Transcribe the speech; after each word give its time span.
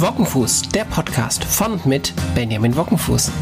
Wockenfuß, 0.00 0.68
der 0.74 0.84
Podcast 0.84 1.42
von 1.42 1.72
und 1.72 1.86
mit 1.86 2.12
Benjamin 2.34 2.76
Wockenfuß. 2.76 3.32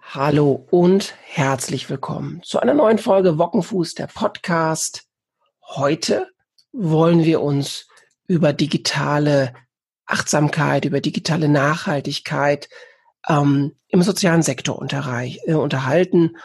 Hallo 0.00 0.66
und 0.70 1.14
herzlich 1.22 1.90
willkommen 1.90 2.42
zu 2.42 2.60
einer 2.60 2.72
neuen 2.72 2.96
Folge 2.96 3.36
Wockenfuß, 3.36 3.94
der 3.94 4.06
Podcast. 4.06 5.04
Heute 5.62 6.26
wollen 6.72 7.22
wir 7.24 7.42
uns 7.42 7.86
über 8.26 8.54
digitale 8.54 9.52
Achtsamkeit, 10.06 10.86
über 10.86 11.02
digitale 11.02 11.50
Nachhaltigkeit 11.50 12.70
ähm, 13.28 13.76
im 13.88 14.02
sozialen 14.02 14.42
Sektor 14.42 14.80
äh, 14.80 15.54
unterhalten. 15.54 16.36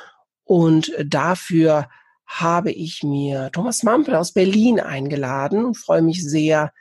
Und 0.44 0.92
dafür 1.04 1.90
habe 2.26 2.72
ich 2.72 3.04
mir 3.04 3.52
Thomas 3.52 3.84
Mampel 3.84 4.16
aus 4.16 4.34
Berlin 4.34 4.80
eingeladen 4.80 5.66
und 5.66 5.78
freue 5.78 6.02
mich 6.02 6.28
sehr, 6.28 6.72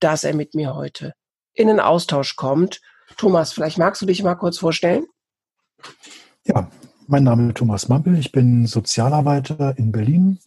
dass 0.00 0.24
er 0.24 0.34
mit 0.34 0.54
mir 0.54 0.74
heute 0.74 1.14
in 1.52 1.68
den 1.68 1.80
Austausch 1.80 2.36
kommt. 2.36 2.80
Thomas, 3.16 3.52
vielleicht 3.52 3.78
magst 3.78 4.02
du 4.02 4.06
dich 4.06 4.22
mal 4.22 4.34
kurz 4.34 4.58
vorstellen? 4.58 5.06
Ja, 6.44 6.70
mein 7.06 7.24
Name 7.24 7.48
ist 7.48 7.56
Thomas 7.56 7.88
Mampel. 7.88 8.18
Ich 8.18 8.32
bin 8.32 8.66
Sozialarbeiter 8.66 9.76
in 9.76 9.92
Berlin, 9.92 10.38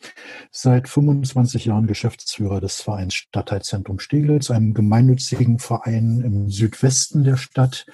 seit 0.52 0.88
25 0.88 1.66
Jahren 1.66 1.88
Geschäftsführer 1.88 2.62
des 2.62 2.82
Vereins 2.82 3.14
Stadtteilzentrum 3.14 4.00
Steglitz, 4.00 4.50
einem 4.50 4.74
gemeinnützigen 4.74 5.60
Verein 5.60 6.22
im 6.22 6.50
Südwesten 6.50 7.24
der 7.24 7.38
Stadt, 7.38 7.86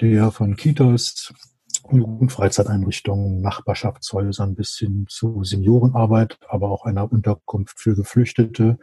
der 0.00 0.30
von 0.30 0.56
Kitas, 0.56 1.32
Jugendfreizeiteinrichtungen, 1.90 3.40
Nachbarschaftshäusern 3.40 4.54
bis 4.54 4.76
hin 4.76 5.06
zu 5.08 5.44
Seniorenarbeit, 5.44 6.38
aber 6.48 6.70
auch 6.70 6.84
einer 6.84 7.10
Unterkunft 7.10 7.80
für 7.80 7.94
Geflüchtete, 7.94 8.78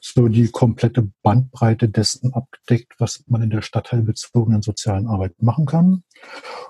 so 0.00 0.28
die 0.28 0.48
komplette 0.48 1.10
Bandbreite 1.22 1.88
dessen 1.88 2.34
abdeckt, 2.34 2.94
was 2.98 3.24
man 3.26 3.42
in 3.42 3.50
der 3.50 3.62
stadtteilbezogenen 3.62 4.62
sozialen 4.62 5.06
Arbeit 5.06 5.40
machen 5.40 5.66
kann. 5.66 6.02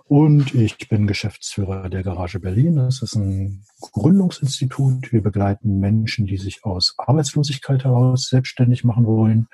Und 0.04 0.54
ich 0.54 0.88
bin 0.88 1.06
Geschäftsführer 1.06 1.88
der 1.88 2.02
Garage 2.02 2.38
Berlin. 2.38 2.76
Das 2.76 3.00
ist 3.02 3.14
ein 3.14 3.64
Gründungsinstitut. 3.80 5.12
Wir 5.12 5.22
begleiten 5.22 5.78
Menschen, 5.78 6.26
die 6.26 6.36
sich 6.36 6.64
aus 6.64 6.94
Arbeitslosigkeit 6.98 7.84
heraus 7.84 8.28
selbstständig 8.28 8.84
machen 8.84 9.06
wollen, 9.06 9.48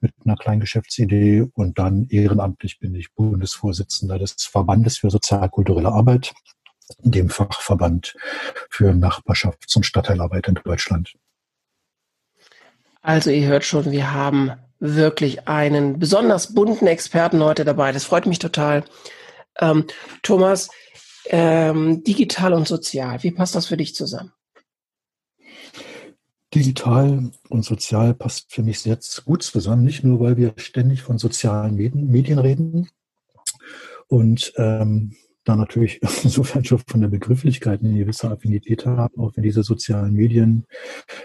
mit 0.00 0.12
einer 0.24 0.36
kleinen 0.36 0.60
Geschäftsidee. 0.60 1.46
Und 1.54 1.78
dann 1.78 2.06
ehrenamtlich 2.08 2.78
bin 2.78 2.94
ich 2.94 3.14
Bundesvorsitzender 3.14 4.18
des 4.18 4.36
Verbandes 4.44 4.98
für 4.98 5.10
sozialkulturelle 5.56 5.92
Arbeit, 5.92 6.34
dem 7.00 7.30
Fachverband 7.30 8.14
für 8.70 8.90
Nachbarschafts- 8.92 9.76
und 9.76 9.84
Stadtteilarbeit 9.84 10.48
in 10.48 10.54
Deutschland. 10.54 11.14
Also 13.02 13.30
ihr 13.30 13.46
hört 13.46 13.64
schon, 13.64 13.90
wir 13.90 14.12
haben 14.12 14.52
wirklich 14.78 15.48
einen 15.48 15.98
besonders 15.98 16.54
bunten 16.54 16.86
Experten 16.86 17.42
heute 17.42 17.64
dabei. 17.64 17.92
Das 17.92 18.04
freut 18.04 18.26
mich 18.26 18.38
total. 18.38 18.84
Ähm, 19.58 19.86
Thomas, 20.22 20.68
ähm, 21.26 22.04
digital 22.04 22.52
und 22.52 22.68
sozial, 22.68 23.22
wie 23.22 23.30
passt 23.30 23.54
das 23.54 23.66
für 23.66 23.76
dich 23.76 23.94
zusammen? 23.94 24.32
Digital 26.54 27.32
und 27.48 27.64
sozial 27.64 28.14
passt 28.14 28.52
für 28.52 28.62
mich 28.62 28.80
sehr 28.80 28.98
gut 29.24 29.42
zusammen, 29.42 29.84
nicht 29.84 30.04
nur, 30.04 30.20
weil 30.20 30.36
wir 30.36 30.54
ständig 30.56 31.02
von 31.02 31.18
sozialen 31.18 31.74
Medien, 31.74 32.08
Medien 32.08 32.38
reden 32.38 32.88
und 34.08 34.52
ähm, 34.56 35.16
da 35.46 35.56
natürlich 35.56 36.00
insofern 36.22 36.64
schon 36.64 36.80
von 36.86 37.00
der 37.00 37.08
Begrifflichkeit 37.08 37.80
eine 37.80 37.98
gewisse 37.98 38.30
Affinität 38.30 38.84
haben, 38.84 39.18
auch 39.18 39.32
wenn 39.34 39.42
diese 39.42 39.62
sozialen 39.62 40.12
Medien, 40.12 40.66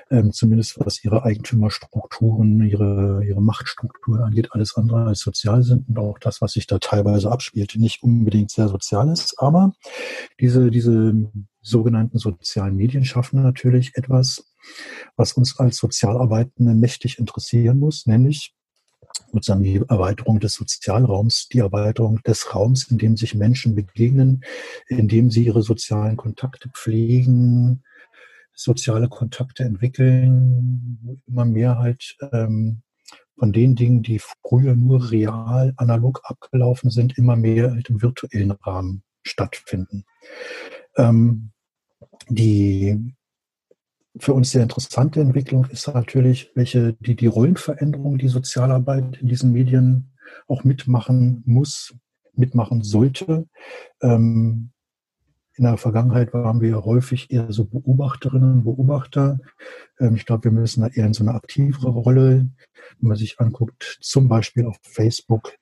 ähm, 0.10 0.32
zumindest 0.32 0.80
was 0.80 1.04
ihre 1.04 1.24
Eigentümerstrukturen, 1.24 2.62
ihre, 2.64 3.24
ihre 3.26 3.42
Machtstrukturen 3.42 4.22
angeht, 4.22 4.50
alles 4.52 4.76
andere 4.76 5.06
als 5.06 5.20
sozial 5.20 5.64
sind 5.64 5.90
und 5.90 5.98
auch 6.00 6.20
das, 6.20 6.42
was 6.42 6.54
sich 6.54 6.68
da 6.68 6.80
teilweise 6.80 7.32
abspielt, 7.32 7.76
nicht 7.76 8.04
unbedingt 8.04 8.52
sehr 8.52 8.68
sozial 8.68 9.10
ist. 9.12 9.36
Aber 9.40 9.74
diese, 10.40 10.72
diese 10.72 11.32
sogenannten 11.62 12.18
sozialen 12.18 12.76
Medien 12.76 13.06
schaffen 13.06 13.42
natürlich 13.42 13.92
etwas, 13.96 14.46
was 15.16 15.34
uns 15.34 15.58
als 15.60 15.78
Sozialarbeitende 15.78 16.76
mächtig 16.76 17.20
interessieren 17.20 17.80
muss, 17.80 18.06
nämlich 18.06 18.54
sozusagen 19.32 19.64
die 19.64 19.82
Erweiterung 19.88 20.40
des 20.40 20.54
Sozialraums, 20.54 21.48
die 21.50 21.60
Erweiterung 21.60 22.22
des 22.24 22.54
Raums, 22.54 22.90
in 22.90 22.98
dem 22.98 23.18
sich 23.18 23.36
Menschen 23.36 23.76
begegnen, 23.76 24.44
in 24.88 25.08
dem 25.08 25.30
sie 25.30 25.46
ihre 25.46 25.62
sozialen 25.62 26.18
Kontakte 26.18 26.70
pflegen, 26.70 27.84
soziale 28.54 29.10
Kontakte 29.10 29.64
entwickeln, 29.64 31.20
immer 31.28 31.46
mehr 31.46 31.80
halt 31.80 32.18
ähm, 32.32 32.82
von 33.38 33.52
den 33.52 33.76
Dingen, 33.76 34.04
die 34.04 34.20
früher 34.20 34.76
nur 34.76 35.12
real, 35.12 35.74
analog 35.78 36.22
abgelaufen 36.24 36.92
sind, 36.92 37.18
immer 37.18 37.36
mehr 37.36 37.72
halt 37.72 37.90
im 37.90 38.02
virtuellen 38.02 38.52
Rahmen 38.52 39.04
stattfinden. 39.24 40.06
Ähm, 40.96 41.52
die 42.30 43.14
für 44.18 44.34
uns 44.34 44.52
sehr 44.52 44.64
interessante 44.64 45.22
Entwicklung 45.22 45.66
ist 45.66 45.88
natürlich, 45.88 46.52
welche 46.56 46.94
die, 46.94 47.16
die 47.16 47.28
Rollenveränderung, 47.28 48.18
die 48.18 48.28
Sozialarbeit 48.28 49.18
in 49.22 49.28
diesen 49.28 49.52
Medien 49.52 50.12
auch 50.48 50.64
mitmachen 50.64 51.44
muss, 51.46 51.96
mitmachen 52.34 52.84
sollte. 52.84 53.48
Ähm, 54.02 54.72
in 55.56 55.66
der 55.66 55.78
Vergangenheit 55.78 56.34
waren 56.34 56.62
wir 56.62 56.86
häufig 56.86 57.32
eher 57.32 57.52
so 57.52 57.66
Beobachterinnen 57.66 58.64
Beobachter. 58.64 59.40
Ähm, 60.00 60.16
ich 60.16 60.26
glaube, 60.26 60.46
wir 60.46 60.52
müssen 60.52 60.82
da 60.82 60.88
eher 60.88 61.06
in 61.06 61.14
so 61.14 61.24
eine 61.24 61.34
aktivere 61.34 61.90
Rolle, 61.90 62.50
wenn 63.00 63.08
man 63.10 63.18
sich 63.18 63.40
anguckt, 63.40 63.98
zum 64.02 64.28
Beispiel 64.28 64.66
auf 64.66 64.78
Facebook, 64.82 65.54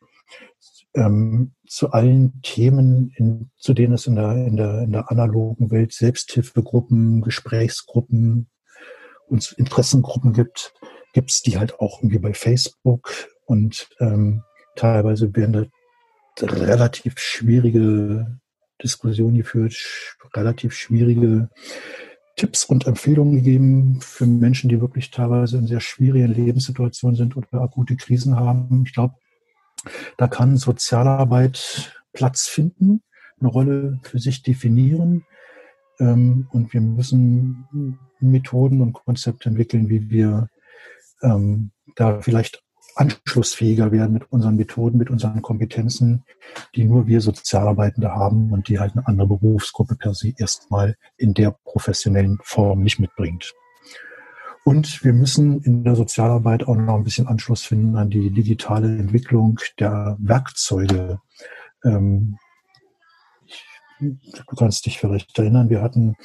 ähm, 0.93 1.53
zu 1.67 1.91
allen 1.91 2.41
Themen, 2.41 3.11
in, 3.15 3.51
zu 3.57 3.73
denen 3.73 3.93
es 3.93 4.07
in 4.07 4.15
der, 4.15 4.35
in, 4.35 4.57
der, 4.57 4.81
in 4.81 4.91
der 4.91 5.11
analogen 5.11 5.71
Welt 5.71 5.93
Selbsthilfegruppen, 5.93 7.21
Gesprächsgruppen 7.21 8.49
und 9.27 9.53
Interessengruppen 9.57 10.33
gibt, 10.33 10.73
gibt 11.13 11.31
es 11.31 11.41
die 11.41 11.57
halt 11.57 11.79
auch 11.79 11.99
irgendwie 11.99 12.19
bei 12.19 12.33
Facebook 12.33 13.29
und 13.45 13.89
ähm, 13.99 14.43
teilweise 14.75 15.35
werden 15.35 15.71
da 16.35 16.45
relativ 16.45 17.19
schwierige 17.19 18.39
Diskussionen 18.81 19.37
geführt, 19.37 19.75
relativ 20.33 20.73
schwierige 20.73 21.49
Tipps 22.35 22.63
und 22.63 22.87
Empfehlungen 22.87 23.35
gegeben 23.35 23.99
für 23.99 24.25
Menschen, 24.25 24.69
die 24.69 24.79
wirklich 24.79 25.11
teilweise 25.11 25.57
in 25.57 25.67
sehr 25.67 25.81
schwierigen 25.81 26.33
Lebenssituationen 26.33 27.17
sind 27.17 27.35
oder 27.35 27.61
akute 27.61 27.97
Krisen 27.97 28.37
haben. 28.37 28.83
Ich 28.85 28.93
glaube, 28.93 29.15
da 30.17 30.27
kann 30.27 30.57
Sozialarbeit 30.57 31.93
Platz 32.13 32.47
finden, 32.47 33.01
eine 33.39 33.49
Rolle 33.49 33.99
für 34.03 34.19
sich 34.19 34.43
definieren. 34.43 35.25
Ähm, 35.99 36.47
und 36.51 36.73
wir 36.73 36.81
müssen 36.81 37.97
Methoden 38.19 38.81
und 38.81 38.93
Konzepte 38.93 39.49
entwickeln, 39.49 39.89
wie 39.89 40.09
wir 40.09 40.49
ähm, 41.21 41.71
da 41.95 42.21
vielleicht 42.21 42.63
anschlussfähiger 42.95 43.91
werden 43.91 44.13
mit 44.13 44.31
unseren 44.31 44.55
Methoden, 44.55 44.97
mit 44.97 45.09
unseren 45.09 45.41
Kompetenzen, 45.41 46.25
die 46.75 46.83
nur 46.83 47.07
wir 47.07 47.21
Sozialarbeitende 47.21 48.13
haben 48.13 48.51
und 48.51 48.67
die 48.67 48.79
halt 48.79 48.93
eine 48.93 49.07
andere 49.07 49.27
Berufsgruppe 49.27 49.95
per 49.95 50.13
se 50.13 50.33
erstmal 50.37 50.95
in 51.17 51.33
der 51.33 51.55
professionellen 51.63 52.39
Form 52.43 52.81
nicht 52.81 52.99
mitbringt. 52.99 53.53
Und 54.65 55.03
wir 55.03 55.13
müssen 55.13 55.61
in 55.61 55.83
der 55.83 55.95
Sozialarbeit 55.95 56.67
auch 56.67 56.75
noch 56.75 56.95
ein 56.95 57.03
bisschen 57.03 57.27
Anschluss 57.27 57.63
finden 57.63 57.95
an 57.95 58.09
die 58.09 58.29
digitale 58.29 58.87
Entwicklung 58.87 59.59
der 59.79 60.17
Werkzeuge. 60.19 61.21
Ähm, 61.83 62.37
du 63.99 64.55
kannst 64.55 64.85
dich 64.85 64.99
vielleicht 64.99 65.37
erinnern, 65.37 65.69
wir 65.69 65.81
hatten 65.81 66.15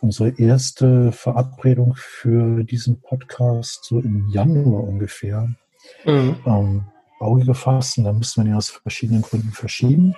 unsere 0.00 0.30
erste 0.38 1.12
Verabredung 1.12 1.94
für 1.96 2.64
diesen 2.64 3.00
Podcast 3.00 3.84
so 3.84 4.00
im 4.00 4.28
Januar 4.28 4.84
ungefähr. 4.84 5.48
Mhm. 6.04 6.36
Ähm, 6.46 6.84
Auge 7.20 7.44
gefasst 7.44 7.98
und 7.98 8.04
dann 8.04 8.16
mussten 8.16 8.44
wir 8.44 8.50
ihn 8.50 8.56
aus 8.56 8.70
verschiedenen 8.70 9.22
Gründen 9.22 9.50
verschieben. 9.50 10.14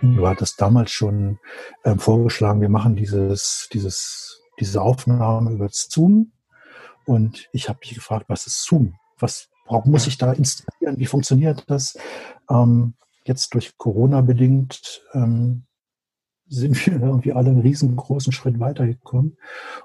Du 0.00 0.28
hattest 0.28 0.60
damals 0.60 0.92
schon 0.92 1.38
ähm, 1.84 1.98
vorgeschlagen, 1.98 2.60
wir 2.60 2.68
machen 2.68 2.94
dieses, 2.94 3.68
dieses, 3.72 4.40
diese 4.60 4.80
Aufnahme 4.80 5.50
über 5.50 5.68
Zoom. 5.70 6.30
Und 7.08 7.48
ich 7.52 7.70
habe 7.70 7.78
mich 7.80 7.94
gefragt, 7.94 8.26
was 8.28 8.46
ist 8.46 8.64
Zoom? 8.64 8.94
Was 9.18 9.48
warum 9.66 9.92
muss 9.92 10.06
ich 10.06 10.18
da 10.18 10.30
installieren? 10.32 10.98
Wie 10.98 11.06
funktioniert 11.06 11.64
das? 11.68 11.96
Ähm, 12.50 12.94
jetzt 13.24 13.54
durch 13.54 13.78
Corona 13.78 14.20
bedingt 14.20 15.02
ähm, 15.14 15.64
sind 16.48 16.86
wir 16.86 16.92
irgendwie 17.00 17.32
alle 17.32 17.48
einen 17.48 17.62
riesengroßen 17.62 18.32
Schritt 18.32 18.60
weitergekommen. 18.60 19.38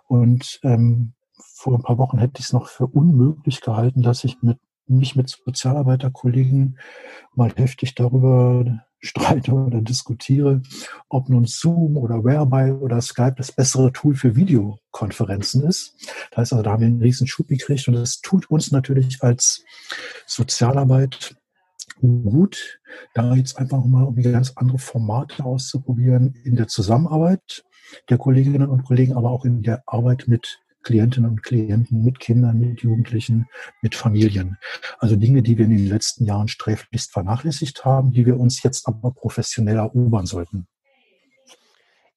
Und 0.07 0.59
ähm, 0.63 1.13
vor 1.55 1.75
ein 1.75 1.83
paar 1.83 1.97
Wochen 1.97 2.17
hätte 2.17 2.39
ich 2.39 2.47
es 2.47 2.53
noch 2.53 2.67
für 2.67 2.87
unmöglich 2.87 3.61
gehalten, 3.61 4.01
dass 4.01 4.25
ich 4.25 4.41
mit, 4.41 4.59
mich 4.87 5.15
mit 5.15 5.29
Sozialarbeiterkollegen 5.29 6.77
mal 7.35 7.53
heftig 7.55 7.95
darüber 7.95 8.83
streite 9.03 9.51
oder 9.51 9.81
diskutiere, 9.81 10.61
ob 11.09 11.29
nun 11.29 11.45
Zoom 11.45 11.97
oder 11.97 12.23
Whereby 12.23 12.71
oder 12.71 13.01
Skype 13.01 13.35
das 13.37 13.51
bessere 13.51 13.91
Tool 13.91 14.15
für 14.15 14.35
Videokonferenzen 14.35 15.63
ist. 15.63 15.95
Das 16.31 16.37
heißt 16.37 16.53
also, 16.53 16.63
da 16.63 16.71
haben 16.71 16.81
wir 16.81 16.87
einen 16.87 17.01
riesen 17.01 17.27
Schub 17.27 17.47
gekriegt 17.47 17.87
und 17.87 17.95
das 17.95 18.21
tut 18.21 18.49
uns 18.49 18.71
natürlich 18.71 19.21
als 19.21 19.63
Sozialarbeit 20.25 21.35
gut, 22.01 22.79
da 23.13 23.35
jetzt 23.35 23.57
einfach 23.57 23.83
mal 23.85 24.03
um 24.03 24.15
ganz 24.15 24.53
andere 24.55 24.79
Formate 24.79 25.43
auszuprobieren 25.43 26.35
in 26.43 26.55
der 26.55 26.67
Zusammenarbeit 26.67 27.63
der 28.09 28.17
Kolleginnen 28.17 28.69
und 28.69 28.83
Kollegen, 28.83 29.13
aber 29.13 29.31
auch 29.31 29.45
in 29.45 29.61
der 29.61 29.83
Arbeit 29.85 30.27
mit 30.27 30.62
Klientinnen 30.83 31.29
und 31.29 31.43
Klienten, 31.43 32.03
mit 32.03 32.19
Kindern, 32.19 32.59
mit 32.59 32.81
Jugendlichen, 32.81 33.47
mit 33.81 33.95
Familien. 33.95 34.57
Also 34.99 35.15
Dinge, 35.15 35.41
die 35.41 35.57
wir 35.57 35.65
in 35.65 35.71
den 35.71 35.87
letzten 35.87 36.25
Jahren 36.25 36.47
sträflichst 36.47 37.11
vernachlässigt 37.11 37.85
haben, 37.85 38.11
die 38.11 38.25
wir 38.25 38.39
uns 38.39 38.63
jetzt 38.63 38.87
aber 38.87 39.11
professionell 39.11 39.77
erobern 39.77 40.25
sollten. 40.25 40.67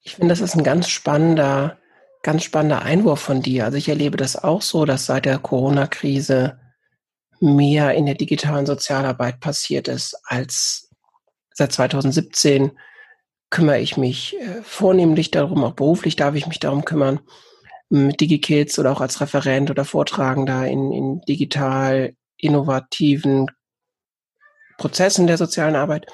Ich 0.03 0.17
finde, 0.17 0.29
das 0.29 0.41
ist 0.41 0.55
ein 0.55 0.65
ganz 0.65 0.89
spannender, 0.89 1.79
ganz 2.23 2.45
spannender 2.45 2.83
Einwurf 2.83 3.21
von 3.21 3.43
dir. 3.43 3.65
Also 3.65 3.77
ich 3.79 3.89
erlebe 3.89 4.17
das 4.17 4.43
auch 4.43 4.63
so, 4.63 4.85
dass 4.85 5.07
seit 5.07 5.25
der 5.25 5.39
Corona-Krise 5.39 6.59
mehr 7.41 7.95
in 7.95 8.07
der 8.07 8.15
digitalen 8.15 8.67
Sozialarbeit 8.67 9.41
passiert 9.41 9.89
ist 9.89 10.17
als 10.25 10.91
seit 11.53 11.73
2017 11.73 12.73
kümmere 13.51 13.81
ich 13.81 13.97
mich 13.97 14.37
äh, 14.39 14.63
vornehmlich 14.63 15.31
darum, 15.31 15.65
auch 15.65 15.75
beruflich 15.75 16.17
darf 16.17 16.35
ich 16.35 16.47
mich 16.47 16.61
darum 16.61 16.85
kümmern, 16.85 17.21
mit 17.89 18.21
DigiKids 18.21 18.79
oder 18.79 18.93
auch 18.93 19.01
als 19.01 19.21
Referent 19.21 19.71
oder 19.71 19.85
Vortragender 19.85 20.67
in, 20.67 20.93
in 20.93 21.21
digital 21.23 22.15
innovativen 22.37 23.47
Prozessen 24.79 25.27
der 25.27 25.39
sozialen 25.39 25.77
Arbeit. 25.77 26.07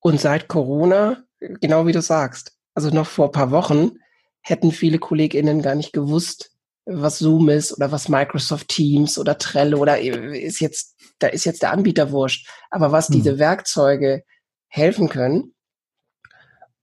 Und 0.00 0.20
seit 0.20 0.48
Corona, 0.48 1.22
genau 1.38 1.86
wie 1.86 1.92
du 1.92 2.00
sagst, 2.00 2.56
also 2.74 2.90
noch 2.90 3.06
vor 3.06 3.32
paar 3.32 3.50
Wochen, 3.50 3.92
hätten 4.40 4.72
viele 4.72 4.98
KollegInnen 4.98 5.62
gar 5.62 5.74
nicht 5.74 5.92
gewusst, 5.92 6.52
was 6.84 7.18
Zoom 7.18 7.48
ist 7.48 7.76
oder 7.76 7.90
was 7.90 8.08
Microsoft 8.08 8.68
Teams 8.68 9.18
oder 9.18 9.38
Trello 9.38 9.78
oder 9.78 9.98
ist 10.00 10.60
jetzt, 10.60 10.96
da 11.18 11.26
ist 11.26 11.44
jetzt 11.44 11.62
der 11.62 11.72
Anbieter 11.72 12.12
wurscht. 12.12 12.48
Aber 12.70 12.92
was 12.92 13.08
hm. 13.08 13.16
diese 13.16 13.38
Werkzeuge 13.38 14.22
helfen 14.68 15.08
können. 15.08 15.54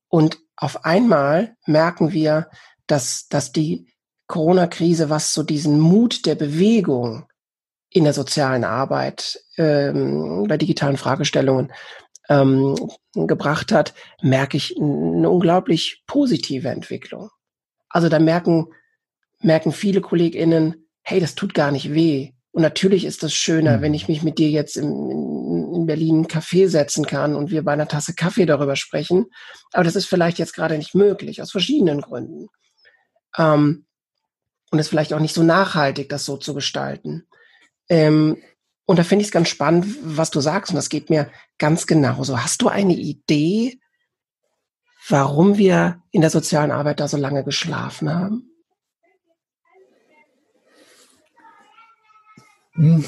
Und 0.10 0.38
auf 0.58 0.86
einmal 0.86 1.56
merken 1.66 2.12
wir, 2.12 2.50
dass, 2.88 3.28
dass 3.28 3.52
die 3.52 3.88
Corona-Krise, 4.28 5.10
was 5.10 5.34
so 5.34 5.44
diesen 5.44 5.80
Mut 5.80 6.26
der 6.26 6.36
Bewegung 6.36 7.28
in 7.90 8.04
der 8.04 8.14
sozialen 8.14 8.64
Arbeit, 8.64 9.40
ähm, 9.58 10.46
bei 10.48 10.58
digitalen 10.58 10.98
Fragestellungen 10.98 11.72
ähm, 12.30 12.76
gebracht 13.14 13.72
hat, 13.72 13.94
merke 14.22 14.58
ich 14.58 14.76
eine 14.78 15.30
unglaublich 15.30 16.04
positive 16.08 16.70
Entwicklung. 16.70 17.30
Also 17.90 18.10
da 18.10 18.20
merken, 18.20 18.68
merken 19.40 19.72
viele 19.72 20.02
KollegInnen, 20.02 20.88
hey, 21.04 21.20
das 21.20 21.36
tut 21.36 21.54
gar 21.54 21.72
nicht 21.72 21.94
weh. 21.94 22.32
Und 22.52 22.62
natürlich 22.62 23.04
ist 23.04 23.24
das 23.24 23.34
schöner, 23.34 23.78
mhm. 23.78 23.82
wenn 23.82 23.94
ich 23.94 24.08
mich 24.08 24.24
mit 24.24 24.38
dir 24.38 24.50
jetzt 24.50 24.78
im, 24.78 25.74
in 25.74 25.86
Berlin 25.86 26.16
einen 26.16 26.28
Kaffee 26.28 26.68
setzen 26.68 27.06
kann 27.06 27.36
und 27.36 27.52
wir 27.52 27.64
bei 27.64 27.74
einer 27.74 27.88
Tasse 27.88 28.14
Kaffee 28.16 28.46
darüber 28.46 28.76
sprechen. 28.76 29.26
Aber 29.72 29.84
das 29.84 29.96
ist 29.96 30.06
vielleicht 30.06 30.40
jetzt 30.40 30.54
gerade 30.54 30.78
nicht 30.78 30.96
möglich, 30.96 31.42
aus 31.42 31.52
verschiedenen 31.52 32.02
Gründen. 32.02 32.48
Ähm, 33.38 33.86
und 34.72 34.80
es 34.80 34.88
ist 34.88 34.90
vielleicht 34.90 35.14
auch 35.14 35.20
nicht 35.20 35.36
so 35.36 35.44
nachhaltig, 35.44 36.10
das 36.10 36.26
so 36.26 36.38
zu 36.38 36.54
gestalten. 36.54 37.28
Ähm, 37.90 38.42
und 38.86 39.00
da 39.00 39.04
finde 39.04 39.22
ich 39.22 39.28
es 39.28 39.32
ganz 39.32 39.50
spannend, 39.50 39.86
was 40.02 40.32
du 40.32 40.42
sagst, 40.42 40.72
und 40.72 40.76
das 40.76 40.90
geht 40.90 41.10
mir 41.10 41.32
ganz 41.58 41.88
genauso. 41.88 42.42
Hast 42.42 42.62
du 42.62 42.68
eine 42.68 42.96
Idee, 42.96 43.80
warum 45.08 45.58
wir 45.58 46.02
in 46.12 46.22
der 46.22 46.30
sozialen 46.30 46.72
Arbeit 46.72 47.00
da 47.00 47.08
so 47.08 47.18
lange 47.18 47.44
geschlafen 47.44 48.14
haben? 48.14 48.50
Hm, 52.74 53.06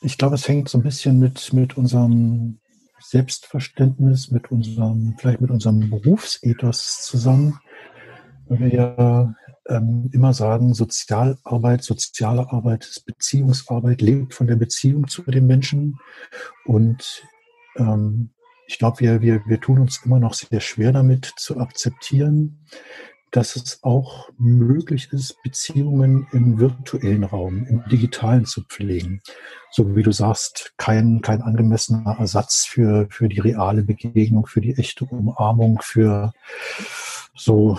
ich 0.00 0.16
glaube, 0.16 0.36
es 0.36 0.48
hängt 0.48 0.68
so 0.68 0.78
ein 0.78 0.84
bisschen 0.84 1.18
mit, 1.18 1.52
mit 1.52 1.76
unserem 1.76 2.60
Selbstverständnis, 3.00 4.30
mit 4.30 4.50
unserem, 4.50 5.16
vielleicht 5.18 5.40
mit 5.40 5.50
unserem 5.50 5.90
Berufsethos 5.90 7.02
zusammen 7.02 7.60
wir 8.48 8.68
ja 8.68 9.34
ähm, 9.68 10.10
immer 10.12 10.32
sagen, 10.32 10.74
Sozialarbeit, 10.74 11.84
soziale 11.84 12.50
Arbeit 12.50 13.02
Beziehungsarbeit, 13.06 14.00
lebt 14.00 14.34
von 14.34 14.46
der 14.46 14.56
Beziehung 14.56 15.08
zu 15.08 15.22
den 15.22 15.46
Menschen. 15.46 15.98
Und 16.64 17.22
ähm, 17.76 18.30
ich 18.66 18.78
glaube, 18.78 19.00
wir, 19.00 19.22
wir, 19.22 19.42
wir 19.46 19.60
tun 19.60 19.78
uns 19.78 20.04
immer 20.04 20.18
noch 20.18 20.34
sehr 20.34 20.60
schwer 20.60 20.92
damit 20.92 21.32
zu 21.36 21.58
akzeptieren, 21.58 22.66
dass 23.30 23.56
es 23.56 23.82
auch 23.82 24.30
möglich 24.38 25.12
ist, 25.12 25.42
Beziehungen 25.42 26.26
im 26.32 26.58
virtuellen 26.58 27.24
Raum, 27.24 27.66
im 27.66 27.84
digitalen 27.90 28.46
zu 28.46 28.62
pflegen. 28.62 29.20
So 29.70 29.94
wie 29.96 30.02
du 30.02 30.12
sagst, 30.12 30.72
kein, 30.78 31.20
kein 31.20 31.42
angemessener 31.42 32.16
Ersatz 32.18 32.64
für, 32.64 33.06
für 33.10 33.28
die 33.28 33.40
reale 33.40 33.82
Begegnung, 33.82 34.46
für 34.46 34.62
die 34.62 34.76
echte 34.76 35.04
Umarmung, 35.04 35.80
für 35.82 36.32
so 37.34 37.78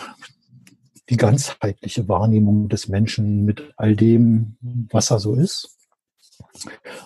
die 1.09 1.17
ganzheitliche 1.17 2.07
Wahrnehmung 2.07 2.69
des 2.69 2.87
Menschen 2.87 3.43
mit 3.45 3.73
all 3.77 3.95
dem, 3.95 4.57
was 4.91 5.11
er 5.11 5.19
so 5.19 5.35
ist. 5.35 5.75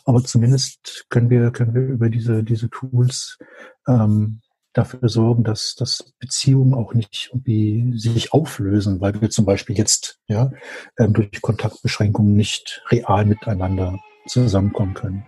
Aber 0.06 0.24
zumindest 0.24 1.06
können 1.10 1.30
wir, 1.30 1.52
können 1.52 1.74
wir 1.74 1.82
über 1.82 2.10
diese, 2.10 2.44
diese 2.44 2.70
Tools 2.70 3.38
ähm, 3.88 4.42
dafür 4.74 5.08
sorgen, 5.08 5.44
dass, 5.44 5.76
dass 5.76 6.14
Beziehungen 6.20 6.74
auch 6.74 6.94
nicht 6.94 7.30
irgendwie 7.32 7.98
sich 7.98 8.34
auflösen, 8.34 9.00
weil 9.02 9.20
wir 9.22 9.30
zum 9.30 9.46
Beispiel 9.46 9.78
jetzt 9.78 10.20
ja, 10.28 10.52
ähm, 10.98 11.14
durch 11.14 11.42
Kontaktbeschränkungen 11.42 12.36
nicht 12.36 12.84
real 12.90 13.26
miteinander 13.26 14.00
zusammenkommen 14.28 14.96
können. 14.96 15.26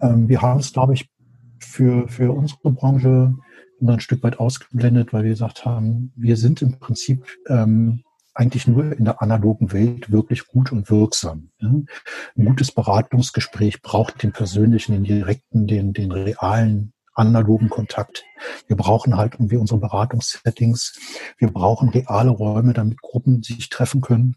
Ähm, 0.00 0.28
wir 0.28 0.40
haben 0.40 0.60
es, 0.60 0.72
glaube 0.72 0.94
ich, 0.94 1.10
für, 1.58 2.08
für 2.08 2.32
unsere 2.32 2.70
Branche 2.70 3.34
immer 3.80 3.94
ein 3.94 4.00
Stück 4.00 4.22
weit 4.22 4.38
ausgeblendet, 4.38 5.12
weil 5.12 5.24
wir 5.24 5.30
gesagt 5.30 5.64
haben, 5.64 6.12
wir 6.16 6.36
sind 6.36 6.62
im 6.62 6.78
Prinzip 6.78 7.26
ähm, 7.48 8.02
eigentlich 8.34 8.66
nur 8.66 8.96
in 8.96 9.04
der 9.04 9.22
analogen 9.22 9.72
Welt 9.72 10.10
wirklich 10.10 10.46
gut 10.46 10.72
und 10.72 10.90
wirksam. 10.90 11.50
Ja? 11.58 11.68
Ein 11.68 12.44
gutes 12.44 12.72
Beratungsgespräch 12.72 13.82
braucht 13.82 14.22
den 14.22 14.32
persönlichen, 14.32 14.92
den 14.92 15.04
direkten, 15.04 15.66
den, 15.66 15.92
den 15.92 16.12
realen 16.12 16.92
analogen 17.14 17.68
Kontakt. 17.68 18.24
Wir 18.66 18.76
brauchen 18.76 19.16
halt 19.16 19.34
irgendwie 19.34 19.56
unsere 19.56 19.80
Beratungssettings. 19.80 20.98
Wir 21.38 21.48
brauchen 21.48 21.90
reale 21.90 22.30
Räume, 22.30 22.72
damit 22.72 23.02
Gruppen 23.02 23.42
sich 23.42 23.68
treffen 23.68 24.00
können, 24.00 24.36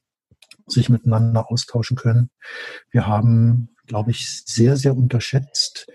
sich 0.67 0.89
miteinander 0.89 1.49
austauschen 1.51 1.95
können. 1.95 2.29
Wir 2.91 3.07
haben 3.07 3.69
glaube 3.87 4.11
ich, 4.11 4.43
sehr, 4.45 4.77
sehr 4.77 4.95
unterschätzt, 4.95 5.87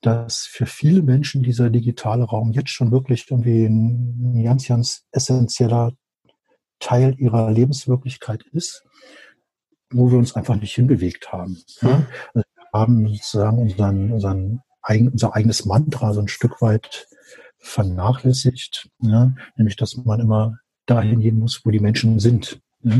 dass 0.00 0.40
für 0.40 0.66
viele 0.66 1.02
Menschen 1.02 1.42
dieser 1.42 1.70
digitale 1.70 2.24
Raum 2.24 2.52
jetzt 2.52 2.70
schon 2.70 2.90
wirklich 2.90 3.30
irgendwie 3.30 3.64
ein 3.64 4.42
ganz, 4.42 4.66
ganz 4.66 5.04
essentieller 5.12 5.92
Teil 6.78 7.14
ihrer 7.18 7.50
Lebenswirklichkeit 7.50 8.42
ist, 8.52 8.84
wo 9.90 10.10
wir 10.10 10.18
uns 10.18 10.34
einfach 10.34 10.56
nicht 10.56 10.74
hinbewegt 10.74 11.32
haben. 11.32 11.62
Mhm. 11.80 12.06
Also 12.34 12.46
wir 12.56 12.66
haben 12.72 13.08
sozusagen 13.08 13.58
unseren, 13.58 14.12
unseren 14.12 14.60
eigen, 14.82 15.08
unser 15.08 15.34
eigenes 15.34 15.64
Mantra 15.64 16.12
so 16.12 16.20
ein 16.20 16.28
Stück 16.28 16.62
weit 16.62 17.06
vernachlässigt, 17.58 18.88
ja, 19.00 19.34
nämlich 19.56 19.76
dass 19.76 19.96
man 19.96 20.20
immer 20.20 20.56
dahin 20.86 21.20
gehen 21.20 21.38
muss, 21.38 21.60
wo 21.64 21.70
die 21.70 21.80
Menschen 21.80 22.18
sind, 22.18 22.60
ja, 22.82 22.98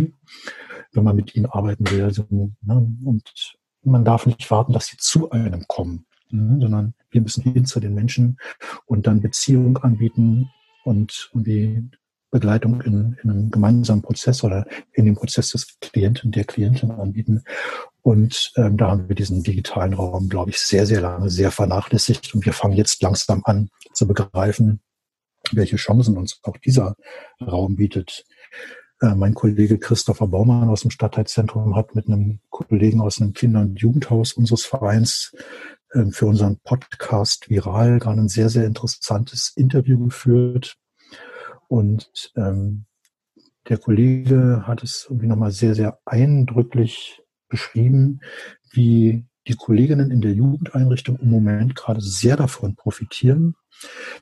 wenn 0.92 1.04
man 1.04 1.16
mit 1.16 1.34
ihnen 1.34 1.46
arbeiten 1.46 1.90
will. 1.90 2.04
Also, 2.04 2.26
ja, 2.30 2.74
und 2.74 3.56
man 3.82 4.04
darf 4.04 4.26
nicht 4.26 4.50
warten, 4.50 4.72
dass 4.72 4.86
sie 4.86 4.96
zu 4.98 5.30
einem 5.30 5.66
kommen, 5.66 6.06
ne, 6.30 6.58
sondern 6.60 6.94
wir 7.10 7.20
müssen 7.20 7.42
hin 7.42 7.66
zu 7.66 7.80
den 7.80 7.94
Menschen 7.94 8.38
und 8.86 9.06
dann 9.06 9.20
Beziehung 9.20 9.78
anbieten 9.78 10.50
und 10.84 11.30
irgendwie 11.32 11.90
Begleitung 12.30 12.80
in, 12.82 13.18
in 13.22 13.30
einem 13.30 13.50
gemeinsamen 13.50 14.02
Prozess 14.02 14.44
oder 14.44 14.66
in 14.92 15.04
dem 15.04 15.16
Prozess 15.16 15.50
des 15.50 15.78
Klienten, 15.80 16.30
der 16.30 16.44
Klientin 16.44 16.92
anbieten. 16.92 17.42
Und 18.02 18.52
ähm, 18.56 18.76
da 18.76 18.88
haben 18.88 19.08
wir 19.08 19.16
diesen 19.16 19.42
digitalen 19.42 19.94
Raum, 19.94 20.28
glaube 20.28 20.50
ich, 20.50 20.58
sehr, 20.58 20.86
sehr 20.86 21.00
lange 21.00 21.28
sehr 21.28 21.50
vernachlässigt. 21.50 22.34
Und 22.34 22.46
wir 22.46 22.52
fangen 22.52 22.76
jetzt 22.76 23.02
langsam 23.02 23.42
an 23.44 23.68
zu 23.92 24.06
begreifen, 24.06 24.80
welche 25.50 25.76
Chancen 25.76 26.16
uns 26.16 26.38
auch 26.42 26.56
dieser 26.58 26.94
Raum 27.40 27.76
bietet. 27.76 28.24
Äh, 29.00 29.14
mein 29.14 29.34
Kollege 29.34 29.78
Christopher 29.78 30.26
Baumann 30.26 30.68
aus 30.68 30.82
dem 30.82 30.90
Stadtteilzentrum 30.90 31.74
hat 31.74 31.94
mit 31.94 32.06
einem 32.06 32.40
Kollegen 32.50 33.00
aus 33.00 33.20
einem 33.20 33.32
Kinder- 33.32 33.62
und 33.62 33.80
Jugendhaus 33.80 34.34
unseres 34.34 34.64
Vereins 34.64 35.34
äh, 35.92 36.06
für 36.10 36.26
unseren 36.26 36.58
Podcast 36.58 37.48
Viral 37.48 37.98
gerade 37.98 38.20
ein 38.20 38.28
sehr, 38.28 38.50
sehr 38.50 38.66
interessantes 38.66 39.52
Interview 39.56 39.98
geführt. 40.04 40.76
Und 41.68 42.32
ähm, 42.36 42.84
der 43.68 43.78
Kollege 43.78 44.64
hat 44.66 44.82
es 44.82 45.06
irgendwie 45.08 45.28
nochmal 45.28 45.52
sehr, 45.52 45.74
sehr 45.74 45.98
eindrücklich 46.04 47.22
beschrieben, 47.48 48.20
wie 48.72 49.24
die 49.46 49.54
Kolleginnen 49.54 50.10
in 50.10 50.20
der 50.20 50.32
Jugendeinrichtung 50.32 51.18
im 51.18 51.30
Moment 51.30 51.74
gerade 51.74 52.00
sehr 52.00 52.36
davon 52.36 52.76
profitieren, 52.76 53.54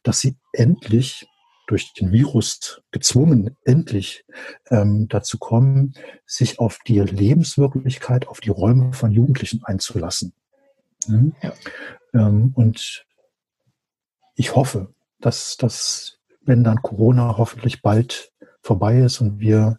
dass 0.02 0.20
sie 0.20 0.36
endlich 0.52 1.26
durch 1.68 1.92
den 1.92 2.10
Virus 2.12 2.82
gezwungen, 2.90 3.56
endlich 3.64 4.24
ähm, 4.70 5.06
dazu 5.08 5.38
kommen, 5.38 5.94
sich 6.26 6.58
auf 6.58 6.78
die 6.86 6.98
Lebenswirklichkeit, 6.98 8.26
auf 8.26 8.40
die 8.40 8.50
Räume 8.50 8.94
von 8.94 9.12
Jugendlichen 9.12 9.62
einzulassen. 9.64 10.32
Mhm. 11.06 11.34
Ja. 11.42 11.52
Ähm, 12.14 12.52
und 12.54 13.04
ich 14.34 14.56
hoffe, 14.56 14.94
dass, 15.20 15.56
dass, 15.56 16.18
wenn 16.40 16.64
dann 16.64 16.82
Corona 16.82 17.36
hoffentlich 17.36 17.82
bald 17.82 18.32
vorbei 18.62 19.00
ist 19.00 19.20
und 19.20 19.38
wir 19.38 19.78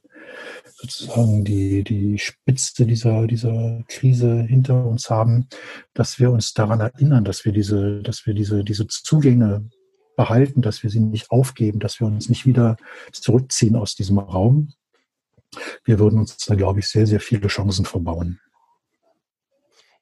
sozusagen 0.75 1.43
die, 1.43 1.84
die 1.84 2.19
Spitze 2.19 2.86
dieser, 2.86 3.25
dieser 3.25 3.84
Krise 3.88 4.43
hinter 4.43 4.86
uns 4.86 5.10
haben, 5.10 5.48
dass 5.93 6.19
wir 6.19 6.31
uns 6.31 6.53
daran 6.53 6.79
erinnern, 6.81 7.25
dass 7.25 7.46
wir 7.46 7.51
diese, 7.51 8.03
dass 8.03 8.27
wir 8.27 8.34
diese, 8.36 8.63
diese 8.63 8.88
Zugänge 8.88 9.69
behalten, 10.19 10.61
dass 10.61 10.83
wir 10.83 10.89
sie 10.89 10.99
nicht 10.99 11.31
aufgeben, 11.31 11.79
dass 11.79 12.01
wir 12.01 12.07
uns 12.07 12.27
nicht 12.27 12.45
wieder 12.45 12.75
zurückziehen 13.13 13.77
aus 13.77 13.95
diesem 13.95 14.19
Raum. 14.19 14.73
Wir 15.85 15.97
würden 15.97 16.19
uns 16.19 16.35
da, 16.35 16.55
glaube 16.55 16.81
ich, 16.81 16.89
sehr, 16.89 17.07
sehr 17.07 17.21
viele 17.21 17.47
Chancen 17.47 17.85
verbauen. 17.85 18.41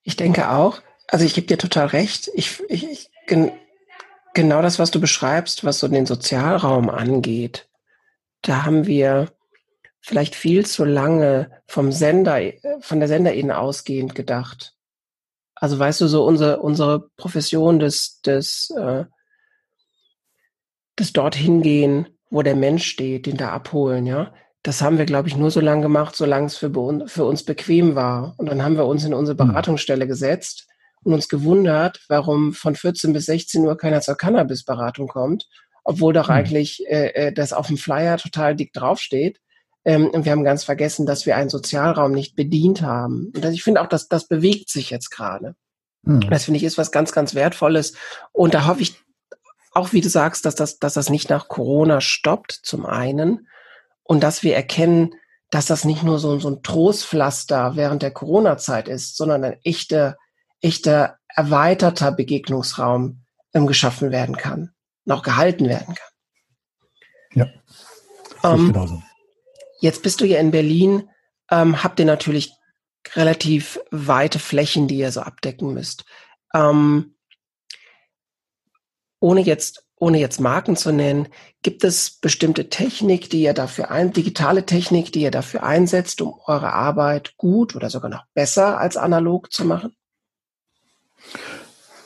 Ich 0.01 0.15
denke 0.15 0.49
auch. 0.49 0.81
Also 1.07 1.23
ich 1.23 1.35
gebe 1.35 1.45
dir 1.45 1.59
total 1.59 1.85
recht. 1.85 2.31
Ich, 2.33 2.63
ich, 2.67 2.89
ich 2.89 3.11
gen, 3.27 3.51
genau 4.33 4.63
das, 4.63 4.79
was 4.79 4.89
du 4.89 4.99
beschreibst, 4.99 5.63
was 5.63 5.77
so 5.77 5.87
den 5.87 6.07
Sozialraum 6.07 6.89
angeht, 6.89 7.69
da 8.41 8.65
haben 8.65 8.87
wir 8.87 9.31
vielleicht 10.01 10.33
viel 10.33 10.65
zu 10.65 10.83
lange 10.83 11.51
vom 11.67 11.91
Sender, 11.91 12.41
von 12.79 12.99
der 12.99 13.07
Senderebene 13.07 13.55
ausgehend 13.55 14.15
gedacht. 14.15 14.73
Also 15.53 15.77
weißt 15.77 16.01
du, 16.01 16.07
so 16.07 16.25
unsere, 16.25 16.59
unsere 16.59 17.07
Profession 17.17 17.77
des, 17.77 18.19
des 18.21 18.71
äh, 18.71 19.05
das 20.97 21.13
dorthin 21.13 21.61
gehen, 21.61 22.07
wo 22.29 22.41
der 22.41 22.55
Mensch 22.55 22.85
steht, 22.85 23.25
den 23.25 23.37
da 23.37 23.51
abholen, 23.51 24.05
ja. 24.05 24.33
Das 24.63 24.81
haben 24.81 24.97
wir, 24.97 25.05
glaube 25.05 25.29
ich, 25.29 25.37
nur 25.37 25.49
so 25.49 25.61
lange 25.61 25.83
gemacht, 25.83 26.15
solange 26.15 26.47
es 26.47 26.57
für, 26.57 26.71
für 27.05 27.23
uns 27.23 27.43
bequem 27.43 27.95
war. 27.95 28.35
Und 28.37 28.47
dann 28.47 28.61
haben 28.63 28.75
wir 28.75 28.85
uns 28.85 29.05
in 29.05 29.13
unsere 29.13 29.37
hm. 29.37 29.47
Beratungsstelle 29.47 30.07
gesetzt 30.07 30.67
und 31.03 31.13
uns 31.13 31.29
gewundert, 31.29 32.01
warum 32.09 32.53
von 32.53 32.75
14 32.75 33.13
bis 33.13 33.27
16 33.27 33.65
Uhr 33.65 33.77
keiner 33.77 34.01
zur 34.01 34.17
Cannabis-Beratung 34.17 35.07
kommt, 35.07 35.47
obwohl 35.85 36.11
doch 36.11 36.27
mhm. 36.27 36.33
eigentlich 36.33 36.85
äh, 36.87 37.13
äh, 37.13 37.31
das 37.31 37.53
auf 37.53 37.67
dem 37.67 37.77
Flyer 37.77 38.17
total 38.17 38.55
dick 38.55 38.73
draufsteht. 38.73 39.39
Ähm, 39.85 40.09
und 40.09 40.25
wir 40.25 40.33
haben 40.33 40.43
ganz 40.43 40.65
vergessen, 40.65 41.05
dass 41.05 41.25
wir 41.25 41.37
einen 41.37 41.49
Sozialraum 41.49 42.11
nicht 42.11 42.35
bedient 42.35 42.81
haben. 42.81 43.31
Und 43.33 43.45
das, 43.45 43.53
ich 43.53 43.63
finde 43.63 43.81
auch, 43.81 43.87
dass 43.87 44.09
das 44.09 44.27
bewegt 44.27 44.69
sich 44.69 44.89
jetzt 44.89 45.11
gerade. 45.11 45.55
Mhm. 46.01 46.29
Das 46.29 46.43
finde 46.43 46.57
ich 46.57 46.63
ist 46.65 46.77
was 46.77 46.91
ganz, 46.91 47.13
ganz 47.13 47.35
Wertvolles. 47.35 47.93
Und 48.33 48.53
da 48.53 48.67
hoffe 48.67 48.81
ich 48.81 48.95
auch 49.77 49.93
wie 49.93 50.01
du 50.01 50.09
sagst, 50.09 50.45
dass 50.45 50.55
das, 50.55 50.79
dass 50.79 50.95
das 50.95 51.09
nicht 51.09 51.29
nach 51.29 51.47
Corona 51.47 52.01
stoppt, 52.01 52.51
zum 52.51 52.85
einen, 52.85 53.47
und 54.03 54.21
dass 54.21 54.41
wir 54.41 54.55
erkennen, 54.55 55.13
dass 55.51 55.67
das 55.67 55.85
nicht 55.85 56.03
nur 56.03 56.19
so, 56.19 56.39
so 56.39 56.49
ein 56.49 56.63
Trostpflaster 56.63 57.75
während 57.75 58.01
der 58.01 58.11
Corona-Zeit 58.11 58.87
ist, 58.87 59.15
sondern 59.15 59.43
ein 59.43 59.57
echter, 59.63 60.17
echter 60.61 61.17
erweiterter 61.27 62.11
Begegnungsraum 62.11 63.23
ähm, 63.53 63.67
geschaffen 63.67 64.11
werden 64.11 64.35
kann, 64.35 64.71
noch 65.05 65.23
gehalten 65.23 65.69
werden 65.69 65.95
kann. 65.95 66.11
Ja. 67.33 67.47
Ähm, 68.43 69.03
jetzt 69.79 70.01
bist 70.03 70.21
du 70.21 70.25
ja 70.25 70.39
in 70.39 70.51
Berlin, 70.51 71.09
ähm, 71.51 71.83
habt 71.83 71.99
ihr 71.99 72.05
natürlich 72.05 72.51
relativ 73.15 73.79
weite 73.91 74.39
Flächen, 74.39 74.87
die 74.87 74.97
ihr 74.97 75.11
so 75.11 75.21
abdecken 75.21 75.73
müsst. 75.73 76.03
Ähm, 76.53 77.16
ohne 79.19 79.41
jetzt 79.41 79.87
ohne 79.99 80.19
jetzt 80.19 80.39
Marken 80.39 80.75
zu 80.75 80.91
nennen, 80.91 81.27
gibt 81.63 81.83
es 81.83 82.19
bestimmte 82.19 82.69
Technik, 82.69 83.29
die 83.29 83.41
ihr 83.41 83.53
dafür 83.53 83.89
ein, 83.89 84.13
digitale 84.13 84.65
Technik, 84.65 85.11
die 85.11 85.21
ihr 85.21 85.31
dafür 85.31 85.63
einsetzt, 85.63 86.21
um 86.21 86.39
eure 86.45 86.71
Arbeit 86.73 87.35
gut 87.37 87.75
oder 87.75 87.89
sogar 87.89 88.09
noch 88.09 88.23
besser 88.35 88.77
als 88.79 88.95
analog 88.95 89.51
zu 89.51 89.65
machen? 89.65 89.95